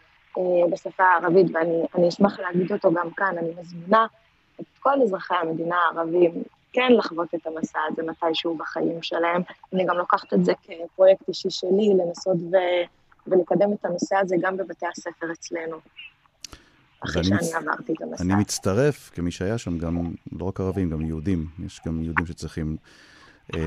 בשפה 0.72 1.04
הערבית, 1.04 1.48
ואני 1.54 2.10
אשמח 2.10 2.40
להגיד 2.40 2.72
אותו 2.72 2.94
גם 2.94 3.12
כאן, 3.12 3.36
אני 3.38 3.50
מזמינה 3.62 4.06
את 4.62 4.66
כל 4.80 5.02
אזרחי 5.02 5.36
המדינה 5.42 5.76
הערבים 5.76 6.44
כן 6.74 6.92
לחוות 6.98 7.36
את 7.36 7.48
המסע 7.48 7.80
הזה 7.92 8.04
מתישהו 8.04 8.58
בחיים 8.58 9.02
שלהם. 9.02 9.42
אני 9.74 9.86
גם 9.86 9.98
לוקחת 9.98 10.34
את 10.34 10.46
זה 10.46 10.54
כפרויקט 10.64 11.28
אישי 11.28 11.50
שלי, 11.50 11.94
לנסות 12.00 12.38
ו... 12.52 12.56
ולקדם 13.28 13.74
את 13.74 13.86
הנושא 13.86 14.16
הזה 14.16 14.36
גם 14.42 14.58
בבתי 14.58 14.86
הספר 14.92 15.32
אצלנו. 15.32 15.78
אחרי 17.00 17.24
שאני 17.24 17.38
מצ... 17.38 17.54
עברתי 17.54 17.94
את 17.94 18.02
המסע. 18.02 18.24
אני 18.24 18.36
מצטרף, 18.36 19.12
כמי 19.14 19.32
שהיה 19.32 19.58
שם, 19.58 19.78
גם 19.78 20.12
לא 20.32 20.46
רק 20.46 20.60
ערבים, 20.60 20.90
גם 20.90 21.02
יהודים. 21.02 21.48
יש 21.66 21.82
גם 21.88 22.04
יהודים 22.04 22.26
שצריכים 22.26 22.78
אה, 23.56 23.60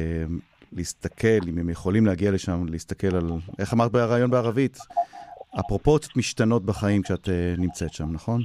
להסתכל, 0.72 1.48
אם 1.48 1.59
הם 1.59 1.70
יכולים 1.70 2.07
להגיע 2.07 2.31
לשם, 2.31 2.66
להסתכל 2.68 3.16
על, 3.16 3.31
איך 3.59 3.74
אמרת 3.74 3.92
בריאיון 3.92 4.31
בערבית? 4.31 4.78
הפרופורציות 5.54 6.16
משתנות 6.16 6.64
בחיים 6.64 7.02
כשאת 7.02 7.24
uh, 7.24 7.30
נמצאת 7.58 7.92
שם, 7.92 8.12
נכון? 8.12 8.42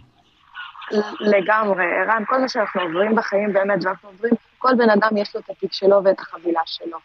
לגמרי, 1.20 1.84
ערן, 1.84 2.24
כל 2.28 2.42
מה 2.42 2.50
שאנחנו 2.50 2.82
עוברים 2.82 3.16
בחיים 3.16 3.54
באמת, 3.54 3.86
ואנחנו 3.86 4.10
עוברים, 4.10 4.34
כל 4.58 4.76
בן 4.78 4.90
אדם 4.90 5.18
יש 5.18 5.36
לו 5.36 5.42
את 5.42 5.50
התיק 5.50 5.74
שלו 5.74 6.04
ואת 6.04 6.20
החבילה 6.20 6.62
שלו, 6.66 6.98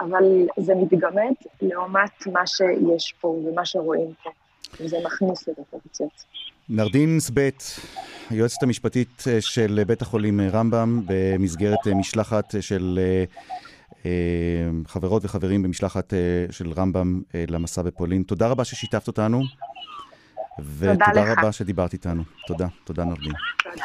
אבל 0.00 0.24
זה 0.56 0.74
מתגמד 0.74 1.32
לעומת 1.62 2.26
מה 2.32 2.46
שיש 2.46 3.14
פה 3.20 3.28
ומה 3.28 3.64
שרואים 3.64 4.12
פה, 4.22 4.30
וזה 4.80 4.96
מכניס 5.04 5.48
את 5.48 5.58
הפרופורציות. 5.58 6.24
נרדין 6.68 7.20
סבט, 7.20 7.62
היועצת 8.30 8.62
המשפטית 8.62 9.24
אה, 9.26 9.40
של 9.40 9.82
בית 9.86 10.02
החולים 10.02 10.40
אה, 10.40 10.48
רמב"ם, 10.52 11.02
במסגרת 11.06 11.86
משלחת 11.86 12.54
של 12.60 12.98
אה, 13.02 13.24
חברות 14.86 15.24
וחברים 15.24 15.62
במשלחת 15.62 16.14
אה, 16.14 16.18
של 16.50 16.72
רמב"ם 16.72 17.20
אה, 17.34 17.44
למסע 17.48 17.82
בפולין. 17.82 18.22
תודה 18.22 18.48
רבה 18.48 18.64
ששיתפת 18.64 19.06
אותנו. 19.06 19.42
ותודה 20.78 21.32
רבה 21.32 21.52
שדיברת 21.52 21.92
איתנו. 21.92 22.22
תודה, 22.46 22.66
תודה 22.84 23.04
נרדין. 23.04 23.32
תודה. 23.62 23.84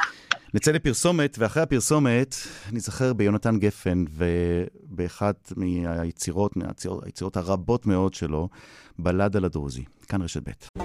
נצא 0.54 0.72
לפרסומת, 0.72 1.36
ואחרי 1.40 1.64
הפרסומת 1.64 2.36
ניזכר 2.72 3.14
ביונתן 3.14 3.60
גפן 3.60 4.06
ובאחת 4.10 5.54
מהיצירות, 5.56 6.58
מהיצירות 6.58 7.38
הרבות 7.38 7.86
מאוד 7.86 8.14
שלו, 8.14 8.50
בלד 9.00 9.38
על 9.38 9.46
הדרוזי. 9.46 9.84
כאן 10.08 10.22
רשת 10.22 10.50
ב'. 10.50 10.83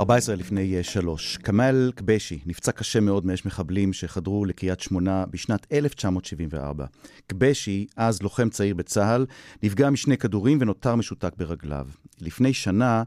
14 0.00 0.36
לפני 0.36 0.84
שלוש. 0.84 1.36
כמאל 1.36 1.92
קבשי 1.94 2.40
נפצע 2.46 2.72
קשה 2.72 3.00
מאוד 3.00 3.26
מאש 3.26 3.46
מחבלים 3.46 3.92
שחדרו 3.92 4.44
לקריית 4.44 4.80
שמונה 4.80 5.26
בשנת 5.26 5.66
1974. 5.72 6.86
קבשי, 7.26 7.86
אז 7.96 8.22
לוחם 8.22 8.48
צעיר 8.48 8.74
בצה"ל, 8.74 9.26
נפגע 9.62 9.90
משני 9.90 10.18
כדורים 10.18 10.58
ונותר 10.60 10.94
משותק 10.94 11.32
ברגליו. 11.36 11.88
לפני 12.20 12.52
שנה 12.52 13.02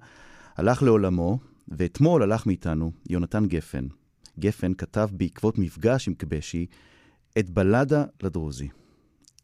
הלך 0.57 0.83
לעולמו, 0.83 1.39
ואתמול 1.67 2.23
הלך 2.23 2.47
מאיתנו 2.47 2.91
יונתן 3.09 3.45
גפן. 3.45 3.87
גפן 4.39 4.73
כתב 4.73 5.09
בעקבות 5.11 5.57
מפגש 5.57 6.07
עם 6.07 6.13
קבשי 6.13 6.65
את 7.39 7.49
בלדה 7.49 8.03
לדרוזי. 8.23 8.69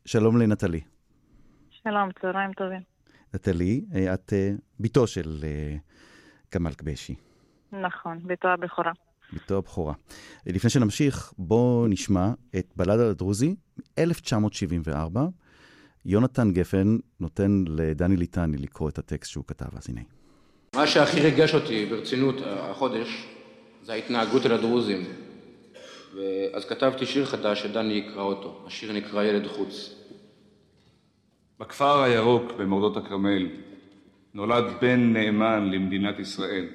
שלום 0.06 0.38
לנטלי. 0.38 0.82
שלום, 1.70 2.10
צהריים 2.22 2.54
טובים. 2.54 2.82
נטלי, 3.34 3.86
את 4.14 4.34
אה, 4.34 4.52
בתו 4.80 5.08
של 5.08 5.40
אה, 5.44 5.76
כמאל 6.52 6.74
קבשי. 6.74 7.27
נכון, 7.72 8.20
בתו 8.26 8.48
הבכורה. 8.48 8.92
בתו 9.34 9.58
הבכורה. 9.58 9.94
לפני 10.46 10.70
שנמשיך, 10.70 11.34
בואו 11.38 11.88
נשמע 11.88 12.32
את 12.56 12.74
בלדה 12.76 13.10
הדרוזי 13.10 13.56
מ-1974. 13.78 15.20
יונתן 16.06 16.52
גפן 16.52 16.98
נותן 17.20 17.64
לדני 17.68 18.18
ליטני 18.18 18.58
לקרוא 18.58 18.90
את 18.90 18.98
הטקסט 18.98 19.32
שהוא 19.32 19.44
כתב, 19.48 19.78
אז 19.78 19.90
הנה. 19.90 20.02
מה 20.76 20.88
שהכי 20.88 21.22
ריגש 21.22 21.54
אותי 21.54 21.86
ברצינות 21.86 22.36
החודש 22.46 23.28
זה 23.84 23.94
ההתנהגות 23.94 24.46
אל 24.46 24.52
הדרוזים. 24.52 25.04
אז 26.54 26.66
כתבתי 26.66 27.06
שיר 27.06 27.26
חדש 27.26 27.64
שדני 27.64 27.94
יקרא 27.94 28.22
אותו. 28.22 28.64
השיר 28.68 28.94
נקרא 28.94 29.24
ילד 29.24 29.48
חוץ. 29.48 29.96
בכפר 31.60 32.02
הירוק 32.02 32.52
במורדות 32.58 32.98
הכרמל 32.98 33.48
נולד 34.34 34.64
בן 34.82 35.14
נאמן 35.14 35.72
למדינת 35.72 36.20
ישראל. 36.20 36.66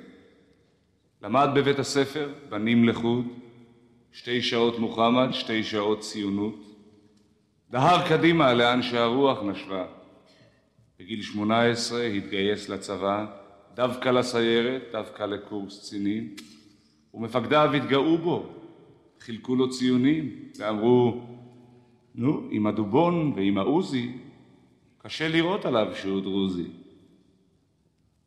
למד 1.23 1.49
בבית 1.55 1.79
הספר, 1.79 2.33
בנים 2.49 2.85
לחוד, 2.85 3.25
שתי 4.13 4.43
שעות 4.43 4.79
מוחמד, 4.79 5.29
שתי 5.33 5.65
שעות 5.65 6.01
ציונות. 6.01 6.55
דהר 7.71 8.09
קדימה 8.09 8.55
לאן 8.55 8.83
שהרוח 8.83 9.39
נשבה. 9.43 9.87
בגיל 10.99 11.23
שמונה 11.23 11.63
עשרה 11.65 12.05
התגייס 12.05 12.69
לצבא, 12.69 13.27
דווקא 13.75 14.09
לסיירת, 14.09 14.83
דווקא 14.93 15.23
לקורס 15.23 15.81
קצינים, 15.81 16.35
ומפקדיו 17.15 17.71
התגאו 17.75 18.19
בו, 18.19 18.47
חילקו 19.21 19.57
לו 19.57 19.71
ציונים, 19.71 20.37
ואמרו, 20.59 21.21
נו, 22.15 22.49
עם 22.51 22.67
הדובון 22.67 23.33
ועם 23.37 23.59
העוזי, 23.59 24.13
קשה 24.99 25.29
לראות 25.29 25.65
עליו 25.65 25.87
שהוא 25.95 26.21
דרוזי. 26.21 26.67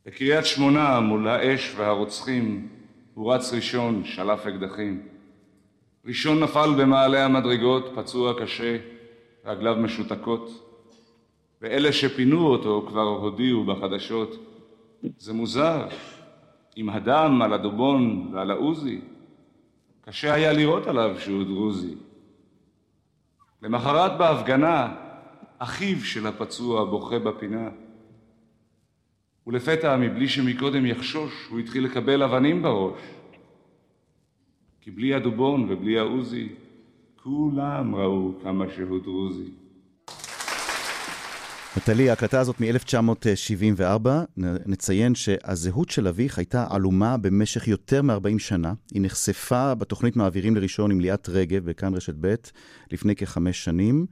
בקריית 0.06 0.46
שמונה, 0.46 1.00
מול 1.00 1.28
האש 1.28 1.74
והרוצחים, 1.76 2.75
הוא 3.16 3.34
רץ 3.34 3.54
ראשון, 3.54 4.04
שלף 4.06 4.48
אקדחים. 4.48 5.08
ראשון 6.06 6.44
נפל 6.44 6.70
במעלה 6.78 7.26
המדרגות, 7.26 7.92
פצוע 7.96 8.34
קשה, 8.42 8.78
רגליו 9.46 9.76
משותקות. 9.76 10.72
ואלה 11.62 11.94
שפינו 11.94 12.48
אותו 12.48 12.86
כבר 12.88 13.02
הודיעו 13.02 13.64
בחדשות, 13.64 14.36
זה 15.18 15.34
מוזר, 15.34 15.88
עם 16.76 16.90
הדם 16.90 17.42
על 17.42 17.54
הדובון 17.54 18.30
ועל 18.34 18.52
העוזי, 18.52 19.02
קשה 20.02 20.34
היה 20.34 20.54
לראות 20.54 20.88
עליו 20.88 21.16
שהוא 21.20 21.44
דרוזי. 21.44 21.96
למחרת 23.62 24.18
בהפגנה, 24.18 24.96
אחיו 25.60 26.00
של 26.00 26.28
הפצוע 26.28 26.86
בוכה 26.86 27.20
בפינה. 27.20 27.70
ולפתע, 29.48 29.98
מבלי 29.98 30.28
שמקודם 30.28 30.86
יחשוש, 30.86 31.48
הוא 31.50 31.60
התחיל 31.60 31.86
לקבל 31.86 32.24
אבנים 32.24 32.62
בראש. 32.62 33.00
כי 34.82 34.92
בלי 34.92 35.14
הדובון 35.14 35.72
ובלי 35.72 36.00
העוזי, 36.00 36.50
כולם 37.24 37.96
ראו 37.96 38.34
כמה 38.44 38.66
שהוא 38.76 39.00
דרוזי. 39.04 39.52
נטלי, 41.78 42.10
ההקלטה 42.10 42.40
הזאת 42.40 42.62
מ-1974, 42.62 44.10
נציין 44.66 45.16
שהזהות 45.16 45.90
של 45.90 46.08
אביך 46.08 46.38
הייתה 46.38 46.68
עלומה 46.70 47.18
במשך 47.18 47.68
יותר 47.68 48.02
מ-40 48.02 48.40
שנה. 48.40 48.74
היא 48.94 49.02
נחשפה 49.02 49.76
בתוכנית 49.76 50.16
מעבירים 50.16 50.56
לראשון 50.56 50.92
עם 50.92 51.00
ליאת 51.00 51.30
רגב 51.30 51.66
בכאן 51.66 51.96
רשת 51.96 52.14
ב' 52.22 52.36
לפני 52.92 53.16
כחמש 53.16 53.64
שנים. 53.64 54.06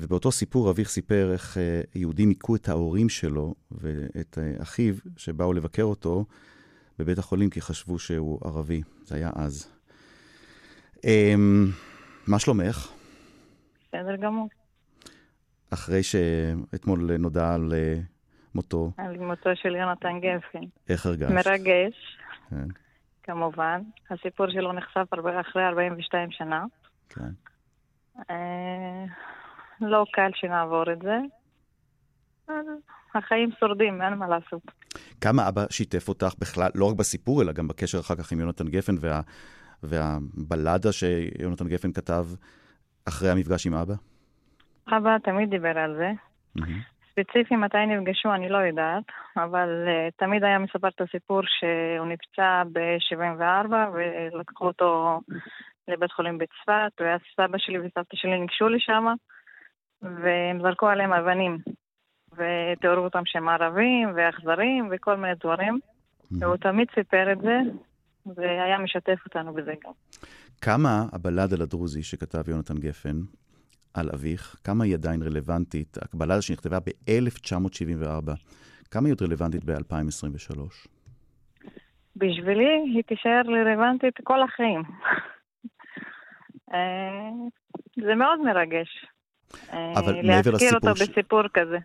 ובאותו 0.00 0.32
סיפור 0.32 0.70
אביך 0.70 0.88
סיפר 0.88 1.32
איך 1.32 1.58
אה, 1.58 1.80
יהודים 1.94 2.28
היכו 2.28 2.56
את 2.56 2.68
ההורים 2.68 3.08
שלו 3.08 3.54
ואת 3.70 4.38
אה, 4.38 4.62
אחיו 4.62 4.94
שבאו 5.16 5.52
לבקר 5.52 5.82
אותו 5.82 6.24
בבית 6.98 7.18
החולים 7.18 7.50
כי 7.50 7.60
חשבו 7.60 7.98
שהוא 7.98 8.40
ערבי. 8.44 8.82
זה 9.04 9.16
היה 9.16 9.30
אז. 9.34 9.72
אמ, 11.04 11.66
מה 12.26 12.38
שלומך? 12.38 12.92
בסדר 13.88 14.16
גמור. 14.16 14.48
אחרי 15.70 16.02
שאתמול 16.02 17.16
נודע 17.18 17.54
על 17.54 17.72
אה, 17.74 18.00
מותו. 18.54 18.92
על 18.96 19.18
מותו 19.18 19.50
של 19.54 19.76
יונתן 19.76 20.20
גפן. 20.20 20.64
איך 20.88 21.06
הרגשת? 21.06 21.30
מרגש, 21.30 22.18
כן. 22.50 22.68
כמובן. 23.22 23.82
הסיפור 24.10 24.46
שלו 24.50 24.72
נחשף 24.72 25.06
אחרי 25.40 25.64
42 25.64 26.30
שנה. 26.30 26.64
כן. 27.08 27.30
לא 29.86 30.04
קל 30.12 30.30
שנעבור 30.34 30.92
את 30.92 30.98
זה. 31.02 31.18
החיים 33.14 33.50
שורדים, 33.60 34.02
אין 34.02 34.14
מה 34.14 34.28
לעשות. 34.28 34.62
כמה 35.20 35.48
אבא 35.48 35.64
שיתף 35.70 36.08
אותך 36.08 36.34
בכלל, 36.40 36.68
לא 36.74 36.90
רק 36.90 36.96
בסיפור, 36.96 37.42
אלא 37.42 37.52
גם 37.52 37.68
בקשר 37.68 37.98
אחר 38.00 38.14
כך 38.16 38.32
עם 38.32 38.40
יונתן 38.40 38.68
גפן 38.68 38.92
וה, 39.00 39.20
והבלדה 39.82 40.92
שיונתן 40.92 41.68
גפן 41.68 41.92
כתב 41.92 42.24
אחרי 43.08 43.30
המפגש 43.30 43.66
עם 43.66 43.74
אבא? 43.74 43.94
אבא 44.88 45.18
תמיד 45.18 45.50
דיבר 45.50 45.78
על 45.78 45.96
זה. 45.96 46.10
Mm-hmm. 46.58 46.92
ספציפי 47.12 47.56
מתי 47.56 47.86
נפגשו 47.86 48.34
אני 48.34 48.48
לא 48.48 48.58
יודעת, 48.58 49.04
אבל 49.36 49.68
uh, 49.86 50.12
תמיד 50.16 50.44
היה 50.44 50.58
מספר 50.58 50.88
את 50.88 51.00
הסיפור 51.00 51.40
שהוא 51.46 52.06
נפצע 52.06 52.62
ב-74 52.72 53.72
ולקחו 53.92 54.66
אותו 54.66 55.20
לבית 55.88 56.12
חולים 56.12 56.38
בצפת, 56.38 56.92
ואז 57.00 57.20
סבא 57.36 57.58
שלי 57.58 57.78
וסבתא 57.78 58.16
שלי 58.16 58.40
ניגשו 58.40 58.68
לשם. 58.68 59.06
והם 60.02 60.62
זרקו 60.62 60.88
עליהם 60.88 61.12
אבנים, 61.12 61.58
ותיארו 62.32 63.04
אותם 63.04 63.22
שהם 63.24 63.48
ערבים 63.48 64.12
ואכזרים 64.16 64.88
וכל 64.92 65.16
מיני 65.16 65.34
דברים. 65.34 65.78
והוא 66.40 66.56
תמיד 66.56 66.88
סיפר 66.94 67.32
את 67.32 67.38
זה, 67.38 67.58
והיה 68.26 68.78
משתף 68.78 69.18
אותנו 69.24 69.54
בזה 69.54 69.74
גם. 69.84 69.92
כמה 70.60 71.06
הבלד 71.12 71.52
על 71.52 71.62
הדרוזי 71.62 72.02
שכתב 72.02 72.48
יונתן 72.48 72.78
גפן 72.78 73.16
על 73.94 74.08
אביך, 74.14 74.56
כמה 74.64 74.84
היא 74.84 74.94
עדיין 74.94 75.22
רלוונטית? 75.22 75.96
הבלדה 76.14 76.42
שנכתבה 76.42 76.78
ב-1974, 76.80 78.30
כמה 78.90 79.06
היא 79.06 79.12
עוד 79.12 79.22
רלוונטית 79.22 79.64
ב-2023? 79.64 80.58
בשבילי 82.16 82.82
היא 82.94 83.02
תישאר 83.02 83.42
רלוונטית 83.46 84.14
כל 84.24 84.42
החיים. 84.42 84.82
אה, 86.74 87.30
זה 87.96 88.14
מאוד 88.14 88.40
מרגש. 88.40 89.06
אבל 89.72 90.14
מעבר 90.26 90.50
לסיפור... 90.50 90.52
להזכיר 90.52 90.74
אותו 90.74 90.96
ש... 90.96 91.02
בסיפור 91.02 91.42
כזה. 91.54 91.78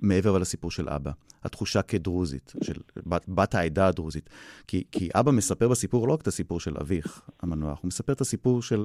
מעבר 0.00 0.38
לסיפור 0.38 0.70
של 0.70 0.88
אבא, 0.88 1.10
התחושה 1.44 1.82
כדרוזית, 1.82 2.52
של 2.62 2.74
בת, 3.06 3.28
בת 3.28 3.54
העדה 3.54 3.86
הדרוזית. 3.86 4.30
כי, 4.68 4.84
כי 4.92 5.08
אבא 5.20 5.30
מספר 5.30 5.68
בסיפור 5.68 6.08
לא 6.08 6.12
רק 6.12 6.20
את 6.20 6.26
הסיפור 6.26 6.60
של 6.60 6.74
אביך 6.80 7.22
המנוח, 7.42 7.80
הוא 7.82 7.88
מספר 7.88 8.12
את 8.12 8.20
הסיפור 8.20 8.62
של, 8.62 8.84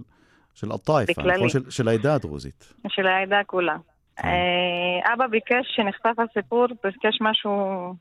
של 0.54 0.72
הטייפה, 0.72 1.22
נכון? 1.22 1.50
של, 1.50 1.70
של 1.70 1.88
העדה 1.88 2.16
הדרוזית. 2.16 2.74
של 2.88 3.08
העדה 3.08 3.42
כולה. 3.46 3.78
כן. 4.16 4.28
אה, 4.28 5.14
אבא 5.14 5.28
ביקש 5.28 5.66
שנחשף 5.76 6.20
הסיפור, 6.20 6.68
ביקש 6.84 7.18
משהו, 7.22 7.94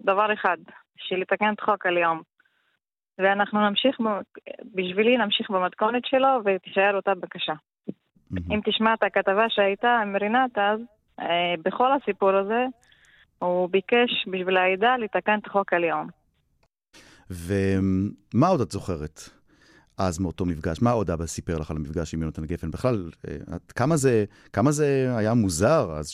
דבר 0.00 0.32
אחד, 0.32 0.56
של 0.96 1.16
לתקן 1.16 1.52
את 1.52 1.60
חוק 1.60 1.86
הלאום. 1.86 2.22
ואנחנו 3.18 3.68
נמשיך, 3.68 3.96
בשבילי 4.74 5.16
נמשיך 5.16 5.50
במתכונת 5.50 6.02
שלו 6.04 6.28
ותישאר 6.44 6.96
אותה 6.96 7.14
בקשה. 7.14 7.52
Mm-hmm. 8.32 8.54
אם 8.54 8.60
תשמע 8.64 8.94
את 8.94 9.02
הכתבה 9.02 9.44
שהייתה 9.48 9.98
עם 10.02 10.16
רינת 10.16 10.58
אז, 10.58 10.80
אה, 11.20 11.54
בכל 11.64 11.88
הסיפור 11.92 12.30
הזה, 12.30 12.64
הוא 13.38 13.68
ביקש 13.70 14.28
בשביל 14.32 14.56
העדה 14.56 14.96
לתקן 14.96 15.38
את 15.42 15.48
חוק 15.48 15.72
הלאום. 15.72 16.08
ומה 17.30 18.48
עוד 18.48 18.60
את 18.60 18.70
זוכרת 18.70 19.20
אז 19.98 20.18
מאותו 20.18 20.44
מפגש? 20.44 20.82
מה 20.82 20.90
עוד 20.90 21.10
אבא 21.10 21.26
סיפר 21.26 21.58
לך 21.58 21.70
על 21.70 21.76
המפגש 21.76 22.14
עם 22.14 22.22
יונתן 22.22 22.44
גפן? 22.44 22.70
בכלל, 22.70 23.10
אה, 23.28 23.36
כמה 23.74 23.96
זה, 23.96 24.24
כמה 24.52 24.72
זה 24.72 25.16
היה 25.16 25.34
מוזר 25.34 25.92
אז 25.92 26.12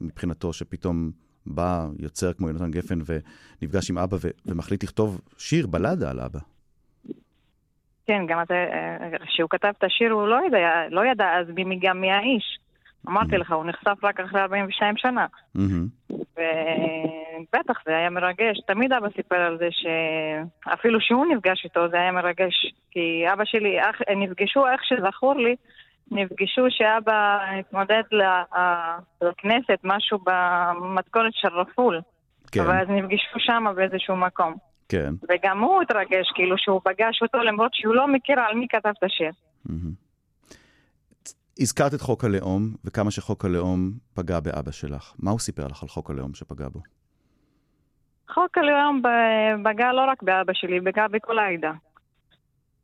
מבחינתו 0.00 0.52
שפתאום 0.52 1.10
בא 1.46 1.88
יוצר 1.98 2.32
כמו 2.32 2.48
יונתן 2.48 2.70
גפן 2.70 2.98
ונפגש 3.06 3.90
עם 3.90 3.98
אבא 3.98 4.16
ו- 4.20 4.30
ומחליט 4.46 4.84
לכתוב 4.84 5.20
שיר, 5.38 5.66
בלדה 5.66 6.10
על 6.10 6.20
אבא. 6.20 6.38
כן, 8.06 8.26
גם 8.26 8.42
כשהוא 9.26 9.50
כתב 9.50 9.72
את 9.78 9.84
השיר 9.84 10.12
הוא 10.12 10.28
לא 10.28 10.40
ידע, 10.46 10.58
לא 10.90 11.06
ידע 11.06 11.38
אז 11.38 11.46
מי 11.54 11.78
גם 11.82 12.00
מי 12.00 12.12
האיש. 12.12 12.58
אמרתי 13.08 13.36
לך, 13.36 13.52
הוא 13.52 13.64
נחשף 13.64 14.04
רק 14.04 14.20
אחרי 14.20 14.40
42 14.40 14.96
שנה. 14.96 15.26
ובטח, 16.32 17.82
זה 17.86 17.96
היה 17.96 18.10
מרגש. 18.10 18.60
תמיד 18.66 18.92
אבא 18.92 19.08
סיפר 19.16 19.36
על 19.36 19.58
זה 19.58 19.68
שאפילו 19.70 21.00
שהוא 21.00 21.26
נפגש 21.26 21.64
איתו, 21.64 21.88
זה 21.88 21.96
היה 21.96 22.12
מרגש. 22.12 22.74
כי 22.90 23.24
אבא 23.32 23.44
שלי, 23.44 23.80
אח... 23.80 23.96
נפגשו, 24.16 24.66
איך 24.66 24.80
שזכור 24.84 25.34
לי, 25.34 25.56
נפגשו 26.10 26.66
שאבא 26.70 27.38
התמודד 27.58 28.02
לכנסת, 29.22 29.78
משהו 29.84 30.18
במתכונת 30.26 31.34
של 31.34 31.48
רפול. 31.48 32.00
כן. 32.52 32.60
אבל 32.60 32.80
אז 32.80 32.88
נפגשו 32.88 33.38
שם 33.38 33.64
באיזשהו 33.76 34.16
מקום. 34.16 34.71
כן. 34.88 35.14
וגם 35.30 35.60
הוא 35.60 35.82
התרגש, 35.82 36.30
כאילו 36.34 36.58
שהוא 36.58 36.80
פגש 36.84 37.22
אותו, 37.22 37.38
למרות 37.38 37.74
שהוא 37.74 37.94
לא 37.94 38.08
מכיר 38.08 38.40
על 38.40 38.56
מי 38.56 38.66
כתב 38.68 38.92
את 38.98 39.04
השיר. 39.04 39.30
הזכרת 41.58 41.94
את 41.94 42.00
חוק 42.00 42.24
הלאום, 42.24 42.74
וכמה 42.84 43.10
שחוק 43.10 43.44
הלאום 43.44 43.90
פגע 44.14 44.40
באבא 44.40 44.70
שלך. 44.70 45.12
מה 45.18 45.30
הוא 45.30 45.38
סיפר 45.38 45.66
לך 45.66 45.82
על 45.82 45.88
חוק 45.88 46.10
הלאום 46.10 46.34
שפגע 46.34 46.68
בו? 46.68 46.80
חוק 48.34 48.58
הלאום 48.58 49.02
פגע 49.64 49.92
לא 49.92 50.10
רק 50.10 50.22
באבא 50.22 50.52
שלי, 50.52 50.80
פגע 50.80 51.08
בכל 51.08 51.38
העדה. 51.38 51.72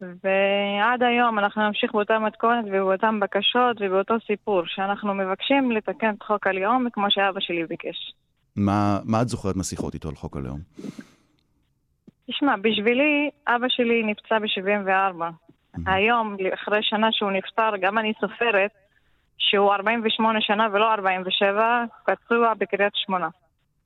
ועד 0.00 1.02
היום 1.02 1.38
אנחנו 1.38 1.66
נמשיך 1.66 1.92
באותה 1.92 2.18
מתכונת 2.18 2.64
ובאותן 2.68 3.20
בקשות 3.20 3.76
ובאותו 3.80 4.14
סיפור, 4.26 4.62
שאנחנו 4.66 5.14
מבקשים 5.14 5.70
לתקן 5.70 6.14
את 6.14 6.22
חוק 6.22 6.46
הלאום 6.46 6.86
כמו 6.92 7.06
שאבא 7.08 7.40
שלי 7.40 7.66
ביקש. 7.66 8.14
מה, 8.56 8.98
מה 9.04 9.22
את 9.22 9.28
זוכרת 9.28 9.56
מהשיחות 9.56 9.94
איתו 9.94 10.08
על 10.08 10.14
חוק 10.14 10.36
הלאום? 10.36 10.60
תשמע, 12.30 12.56
בשבילי, 12.56 13.30
אבא 13.46 13.66
שלי 13.68 14.02
נפצע 14.02 14.38
ב-74. 14.38 15.22
Mm-hmm. 15.22 15.80
היום, 15.86 16.36
אחרי 16.54 16.78
שנה 16.82 17.08
שהוא 17.12 17.30
נפטר, 17.30 17.70
גם 17.80 17.98
אני 17.98 18.12
סופרת 18.20 18.70
שהוא 19.38 19.72
48 19.72 20.38
שנה 20.40 20.68
ולא 20.72 20.94
47, 20.94 21.84
פצוע 22.06 22.54
בקריית 22.54 22.92
שמונה. 22.94 23.28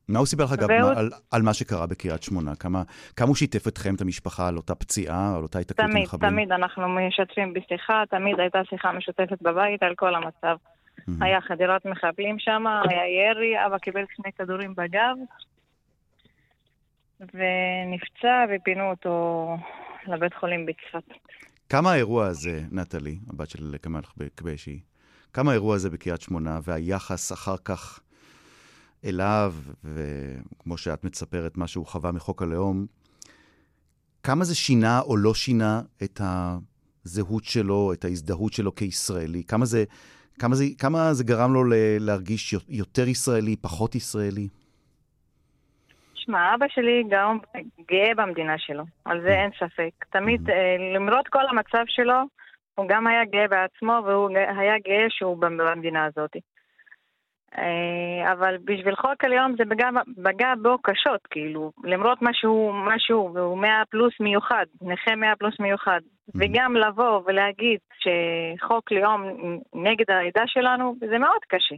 מה 0.08 0.18
הוא 0.18 0.26
סיפר 0.26 0.44
לך, 0.44 0.52
אגב, 0.52 0.68
והוא... 0.70 0.90
על, 0.90 1.10
על 1.30 1.42
מה 1.42 1.54
שקרה 1.54 1.86
בקריית 1.86 2.22
שמונה? 2.22 2.54
כמה, 2.54 2.82
כמה 3.16 3.28
הוא 3.28 3.36
שיתף 3.36 3.68
אתכם, 3.68 3.94
את 3.94 4.00
המשפחה, 4.00 4.48
על 4.48 4.56
אותה 4.56 4.74
פציעה, 4.74 5.36
על 5.36 5.42
אותה 5.42 5.58
התקלות 5.58 5.90
עם 5.90 6.02
מחבלים? 6.02 6.30
תמיד, 6.30 6.48
תמיד 6.48 6.52
אנחנו 6.52 6.88
משתפים 6.88 7.52
בשיחה, 7.54 8.02
תמיד 8.10 8.40
הייתה 8.40 8.60
שיחה 8.70 8.92
משותפת 8.92 9.42
בבית 9.42 9.82
על 9.82 9.94
כל 9.94 10.14
המצב. 10.14 10.56
Mm-hmm. 10.56 11.12
היה 11.20 11.40
חדירת 11.40 11.86
מחבלים 11.86 12.38
שם, 12.38 12.64
היה 12.88 13.30
ירי, 13.30 13.66
אבא 13.66 13.78
קיבל 13.78 14.04
שני 14.16 14.32
כדורים 14.32 14.74
בגב, 14.74 15.16
ונפצע 17.22 18.44
ופינו 18.50 18.90
אותו 18.90 19.56
לבית 20.06 20.34
חולים 20.34 20.66
בצפת. 20.66 21.04
כמה 21.68 21.92
האירוע 21.92 22.26
הזה, 22.26 22.62
נטלי, 22.70 23.18
הבת 23.30 23.50
של 23.50 23.74
כמאל 23.82 24.02
קבשי, 24.34 24.80
כמה 25.32 25.50
האירוע 25.50 25.74
הזה 25.74 25.90
בקריית 25.90 26.20
שמונה 26.20 26.60
והיחס 26.62 27.32
אחר 27.32 27.56
כך 27.64 28.00
אליו, 29.04 29.54
וכמו 29.84 30.76
שאת 30.76 31.04
מצפרת, 31.04 31.56
מה 31.56 31.66
שהוא 31.66 31.86
חווה 31.86 32.12
מחוק 32.12 32.42
הלאום, 32.42 32.86
כמה 34.22 34.44
זה 34.44 34.54
שינה 34.54 35.00
או 35.00 35.16
לא 35.16 35.34
שינה 35.34 35.82
את 36.02 36.20
הזהות 37.04 37.44
שלו, 37.44 37.92
את 37.92 38.04
ההזדהות 38.04 38.52
שלו 38.52 38.74
כישראלי? 38.74 39.44
כמה 39.44 39.64
זה, 39.64 39.84
כמה 40.38 40.54
זה, 40.54 40.64
כמה 40.78 41.14
זה 41.14 41.24
גרם 41.24 41.52
לו 41.52 41.64
להרגיש 42.00 42.54
יותר 42.68 43.08
ישראלי, 43.08 43.56
פחות 43.56 43.94
ישראלי? 43.94 44.48
תשמע, 46.22 46.54
אבא 46.54 46.66
שלי 46.68 47.04
גם 47.08 47.38
גאה 47.88 48.14
במדינה 48.16 48.58
שלו, 48.58 48.84
על 49.04 49.20
זה 49.20 49.28
אין 49.28 49.50
ספק. 49.58 49.90
תמיד, 50.10 50.50
אה, 50.50 50.76
למרות 50.94 51.28
כל 51.28 51.46
המצב 51.48 51.84
שלו, 51.86 52.20
הוא 52.74 52.88
גם 52.88 53.06
היה 53.06 53.24
גאה 53.24 53.48
בעצמו 53.48 54.00
והוא 54.04 54.30
היה 54.58 54.78
גאה 54.78 55.06
שהוא 55.08 55.36
במדינה 55.36 56.04
הזאת. 56.04 56.36
אה, 57.58 58.32
אבל 58.32 58.56
בשביל 58.64 58.96
חוק 58.96 59.24
הלאום 59.24 59.54
זה 59.56 59.64
פגע 60.24 60.52
בו 60.62 60.78
קשות, 60.82 61.20
כאילו, 61.30 61.72
למרות 61.84 62.18
משהו, 62.22 62.72
משהו, 62.86 63.30
והוא 63.34 63.58
מאה 63.58 63.82
פלוס 63.90 64.14
מיוחד, 64.20 64.66
נכה 64.82 65.16
מאה 65.16 65.36
פלוס 65.36 65.60
מיוחד. 65.60 66.00
וגם 66.34 66.76
לבוא 66.76 67.22
ולהגיד 67.26 67.78
שחוק 67.98 68.92
לאום 68.92 69.22
נגד 69.74 70.10
העדה 70.10 70.42
שלנו, 70.46 70.94
זה 71.00 71.18
מאוד 71.18 71.40
קשה. 71.48 71.74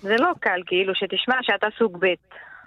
זה 0.00 0.16
לא 0.20 0.30
קל, 0.40 0.62
כאילו, 0.66 0.94
שתשמע 0.94 1.36
שאתה 1.42 1.66
סוג 1.78 1.96
ב'. 2.00 2.14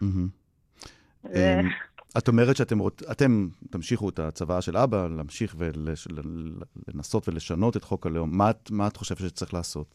אמ, 0.02 1.70
את 2.18 2.28
אומרת 2.28 2.56
שאתם 2.56 2.78
אתם 3.12 3.48
תמשיכו 3.72 4.10
את 4.10 4.20
הצוואה 4.20 4.62
של 4.62 4.78
אבא, 4.78 5.08
להמשיך 5.18 5.56
ולנסות 5.58 7.30
ולשנות 7.30 7.78
את 7.78 7.84
חוק 7.84 8.06
הלאום. 8.06 8.38
מה, 8.38 8.52
מה 8.72 8.88
את 8.88 8.98
חושבת 8.98 9.18
שצריך 9.18 9.54
לעשות? 9.54 9.88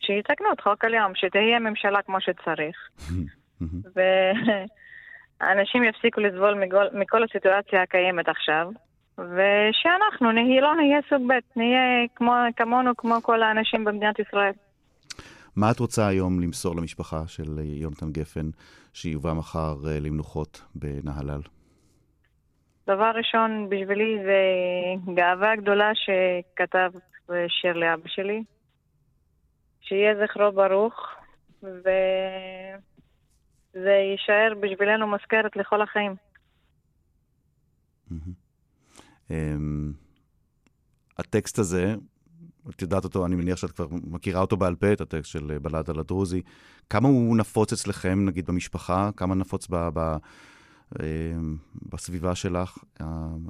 שיתקנו 0.00 0.46
את 0.52 0.60
חוק 0.60 0.84
הלאום, 0.84 1.12
שתהיה 1.14 1.58
ממשלה 1.58 2.02
כמו 2.02 2.20
שצריך. 2.20 2.76
ואנשים 5.40 5.84
יפסיקו 5.84 6.20
לסבול 6.20 6.54
מכל, 6.54 6.84
מכל 6.92 7.24
הסיטואציה 7.24 7.82
הקיימת 7.82 8.28
עכשיו, 8.28 8.70
ושאנחנו 9.18 10.32
נהיה, 10.32 10.60
לא 10.60 10.74
נהיה 10.74 10.98
סוג 11.08 11.22
ב', 11.28 11.58
נהיה 11.58 11.80
כמו, 12.14 12.32
כמונו, 12.56 12.96
כמו 12.96 13.22
כל 13.22 13.42
האנשים 13.42 13.84
במדינת 13.84 14.18
ישראל. 14.18 14.52
מה 15.56 15.70
את 15.70 15.78
רוצה 15.78 16.06
היום 16.08 16.40
למסור 16.40 16.76
למשפחה 16.76 17.26
של 17.26 17.58
יונתן 17.62 18.12
גפן, 18.12 18.50
שיובא 18.92 19.32
מחר 19.32 19.76
אה, 19.88 20.00
למנוחות 20.00 20.62
בנהלל? 20.74 21.40
דבר 22.86 23.10
ראשון, 23.14 23.68
בשבילי 23.68 24.18
זה 24.24 24.40
גאווה 25.14 25.56
גדולה 25.56 25.90
שכתב 25.94 26.90
שיר 27.48 27.72
לאבא 27.72 28.08
שלי. 28.08 28.42
שיהיה 29.80 30.14
זכרו 30.24 30.52
ברוך, 30.52 30.94
וזה 31.62 31.90
יישאר 33.90 34.52
בשבילנו 34.60 35.06
מזכרת 35.06 35.56
לכל 35.56 35.82
החיים. 35.82 36.14
אמ, 39.30 39.92
הטקסט 41.18 41.58
הזה, 41.58 41.94
את 42.76 42.82
יודעת 42.82 43.04
אותו, 43.04 43.26
אני 43.26 43.36
מניח 43.36 43.56
שאת 43.56 43.70
כבר 43.70 43.86
מכירה 43.90 44.40
אותו 44.40 44.56
בעל 44.56 44.74
פה, 44.74 44.92
את 44.92 45.00
הטקסט 45.00 45.30
של 45.30 45.58
בלד 45.62 45.90
על 45.90 45.98
הדרוזי. 45.98 46.42
כמה 46.90 47.08
הוא 47.08 47.36
נפוץ 47.36 47.72
אצלכם, 47.72 48.24
נגיד, 48.24 48.46
במשפחה? 48.46 49.10
כמה 49.16 49.34
נפוץ 49.34 49.66
ב, 49.70 49.88
ב, 49.94 50.16
אמ, 50.98 51.56
בסביבה 51.92 52.34
שלך, 52.34 52.78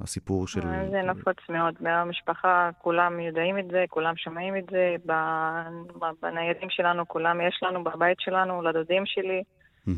הסיפור 0.02 0.46
של... 0.46 0.60
זה 0.90 1.02
נפוץ 1.02 1.36
מאוד. 1.48 1.74
במשפחה 1.80 2.70
כולם 2.78 3.20
יודעים 3.20 3.58
את 3.58 3.64
זה, 3.70 3.84
כולם 3.88 4.16
שומעים 4.16 4.56
את 4.56 4.64
זה, 4.70 4.96
בניידים 6.22 6.70
שלנו 6.70 7.08
כולם 7.08 7.40
יש 7.40 7.60
לנו, 7.62 7.84
בבית 7.84 8.20
שלנו, 8.20 8.62
לדודים 8.62 9.02
שלי, 9.06 9.42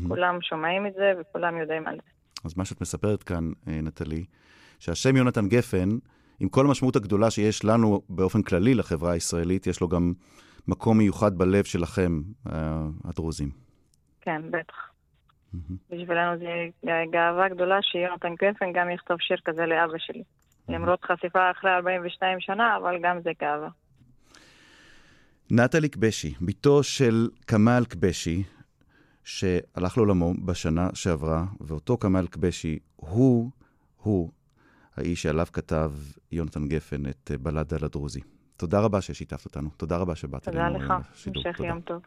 כולם 0.07 0.37
שומעים 0.41 0.87
את 0.87 0.93
זה 0.93 1.13
וכולם 1.19 1.57
יודעים 1.57 1.87
על 1.87 1.95
זה. 1.95 2.11
אז 2.45 2.57
מה 2.57 2.65
שאת 2.65 2.81
מספרת 2.81 3.23
כאן, 3.23 3.51
אה, 3.67 3.81
נטלי, 3.81 4.25
שהשם 4.79 5.15
יונתן 5.15 5.47
גפן, 5.47 5.89
עם 6.39 6.49
כל 6.49 6.65
המשמעות 6.65 6.95
הגדולה 6.95 7.31
שיש 7.31 7.65
לנו 7.65 8.01
באופן 8.09 8.41
כללי 8.41 8.73
לחברה 8.73 9.11
הישראלית, 9.11 9.67
יש 9.67 9.81
לו 9.81 9.87
גם 9.87 10.13
מקום 10.67 10.97
מיוחד 10.97 11.37
בלב 11.37 11.63
שלכם, 11.63 12.21
אה, 12.51 12.87
הדרוזים. 13.05 13.49
כן, 14.21 14.41
בטח. 14.51 14.75
בשבילנו 15.89 16.37
זה 16.37 16.49
גאווה 17.11 17.49
גדולה 17.49 17.79
שיונתן 17.81 18.33
גפן 18.35 18.73
גם 18.73 18.89
יכתוב 18.89 19.17
שיר 19.19 19.37
כזה 19.45 19.65
לאבא 19.65 19.97
שלי. 19.97 20.23
למרות 20.69 21.05
חשיפה 21.05 21.51
אחרי 21.51 21.71
42 21.71 22.39
שנה, 22.39 22.77
אבל 22.77 22.95
גם 23.03 23.17
זה 23.23 23.31
גאווה. 23.41 23.69
נטלי 25.51 25.89
קבשי, 25.89 26.33
בתו 26.41 26.83
של 26.83 27.29
כמאל 27.47 27.85
קבשי, 27.85 28.43
שהלך 29.23 29.97
לעולמו 29.97 30.33
בשנה 30.45 30.89
שעברה, 30.93 31.43
ואותו 31.61 31.97
כמאל 31.97 32.27
קבשי 32.27 32.79
הוא, 32.95 33.51
הוא 33.97 34.31
האיש 34.97 35.21
שעליו 35.21 35.45
כתב 35.53 35.91
יונתן 36.31 36.67
גפן 36.67 37.05
את 37.05 37.31
בלד 37.41 37.73
על 37.73 37.83
הדרוזי. 37.83 38.21
תודה 38.57 38.79
רבה 38.79 39.01
ששיתפת 39.01 39.45
אותנו. 39.45 39.69
תודה 39.77 39.97
רבה 39.97 40.15
שבאת 40.15 40.47
אלינו 40.47 40.69
לשידור. 40.69 40.87
תודה 40.87 40.97
לך, 40.97 41.27
המשך 41.27 41.59
יום 41.59 41.81
טוב. 41.81 42.01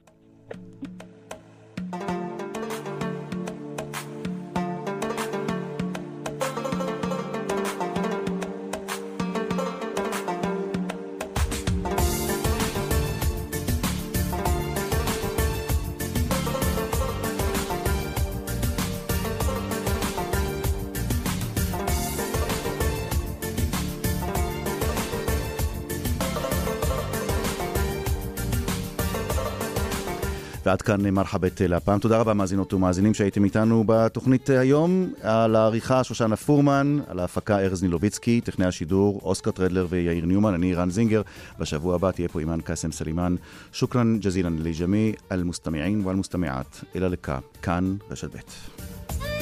ועד 30.66 30.82
כאן 30.82 31.10
מרחבא 31.11 31.61
להפעם. 31.60 31.98
תודה 31.98 32.18
רבה 32.18 32.34
מאזינות 32.34 32.72
ומאזינים 32.72 33.14
שהייתם 33.14 33.44
איתנו 33.44 33.84
בתוכנית 33.86 34.50
היום. 34.50 35.12
על 35.22 35.56
העריכה 35.56 36.04
שושנה 36.04 36.36
פורמן, 36.36 36.98
על 37.08 37.18
ההפקה 37.18 37.58
ארז 37.58 37.82
נילוביצקי, 37.82 38.40
טכנאי 38.40 38.66
השידור 38.66 39.20
אוסקר 39.24 39.50
טרדלר 39.50 39.86
ויאיר 39.90 40.26
ניומן, 40.26 40.54
אני 40.54 40.74
ערן 40.74 40.90
זינגר. 40.90 41.22
בשבוע 41.58 41.94
הבא 41.94 42.10
תהיה 42.10 42.28
פה 42.28 42.40
אימאן 42.40 42.60
קאסם 42.60 42.92
סלימאן. 42.92 43.36
شكرا 43.72 44.18
جزيلا 44.20 44.59
لجميع 44.59 45.12
المستمعين 45.32 46.07
والمستمعات. 46.07 46.84
إلى 46.97 47.09
اللقاء, 47.09 47.38
כאן 47.62 47.96
רשת 48.10 48.36
ב'. 48.36 49.36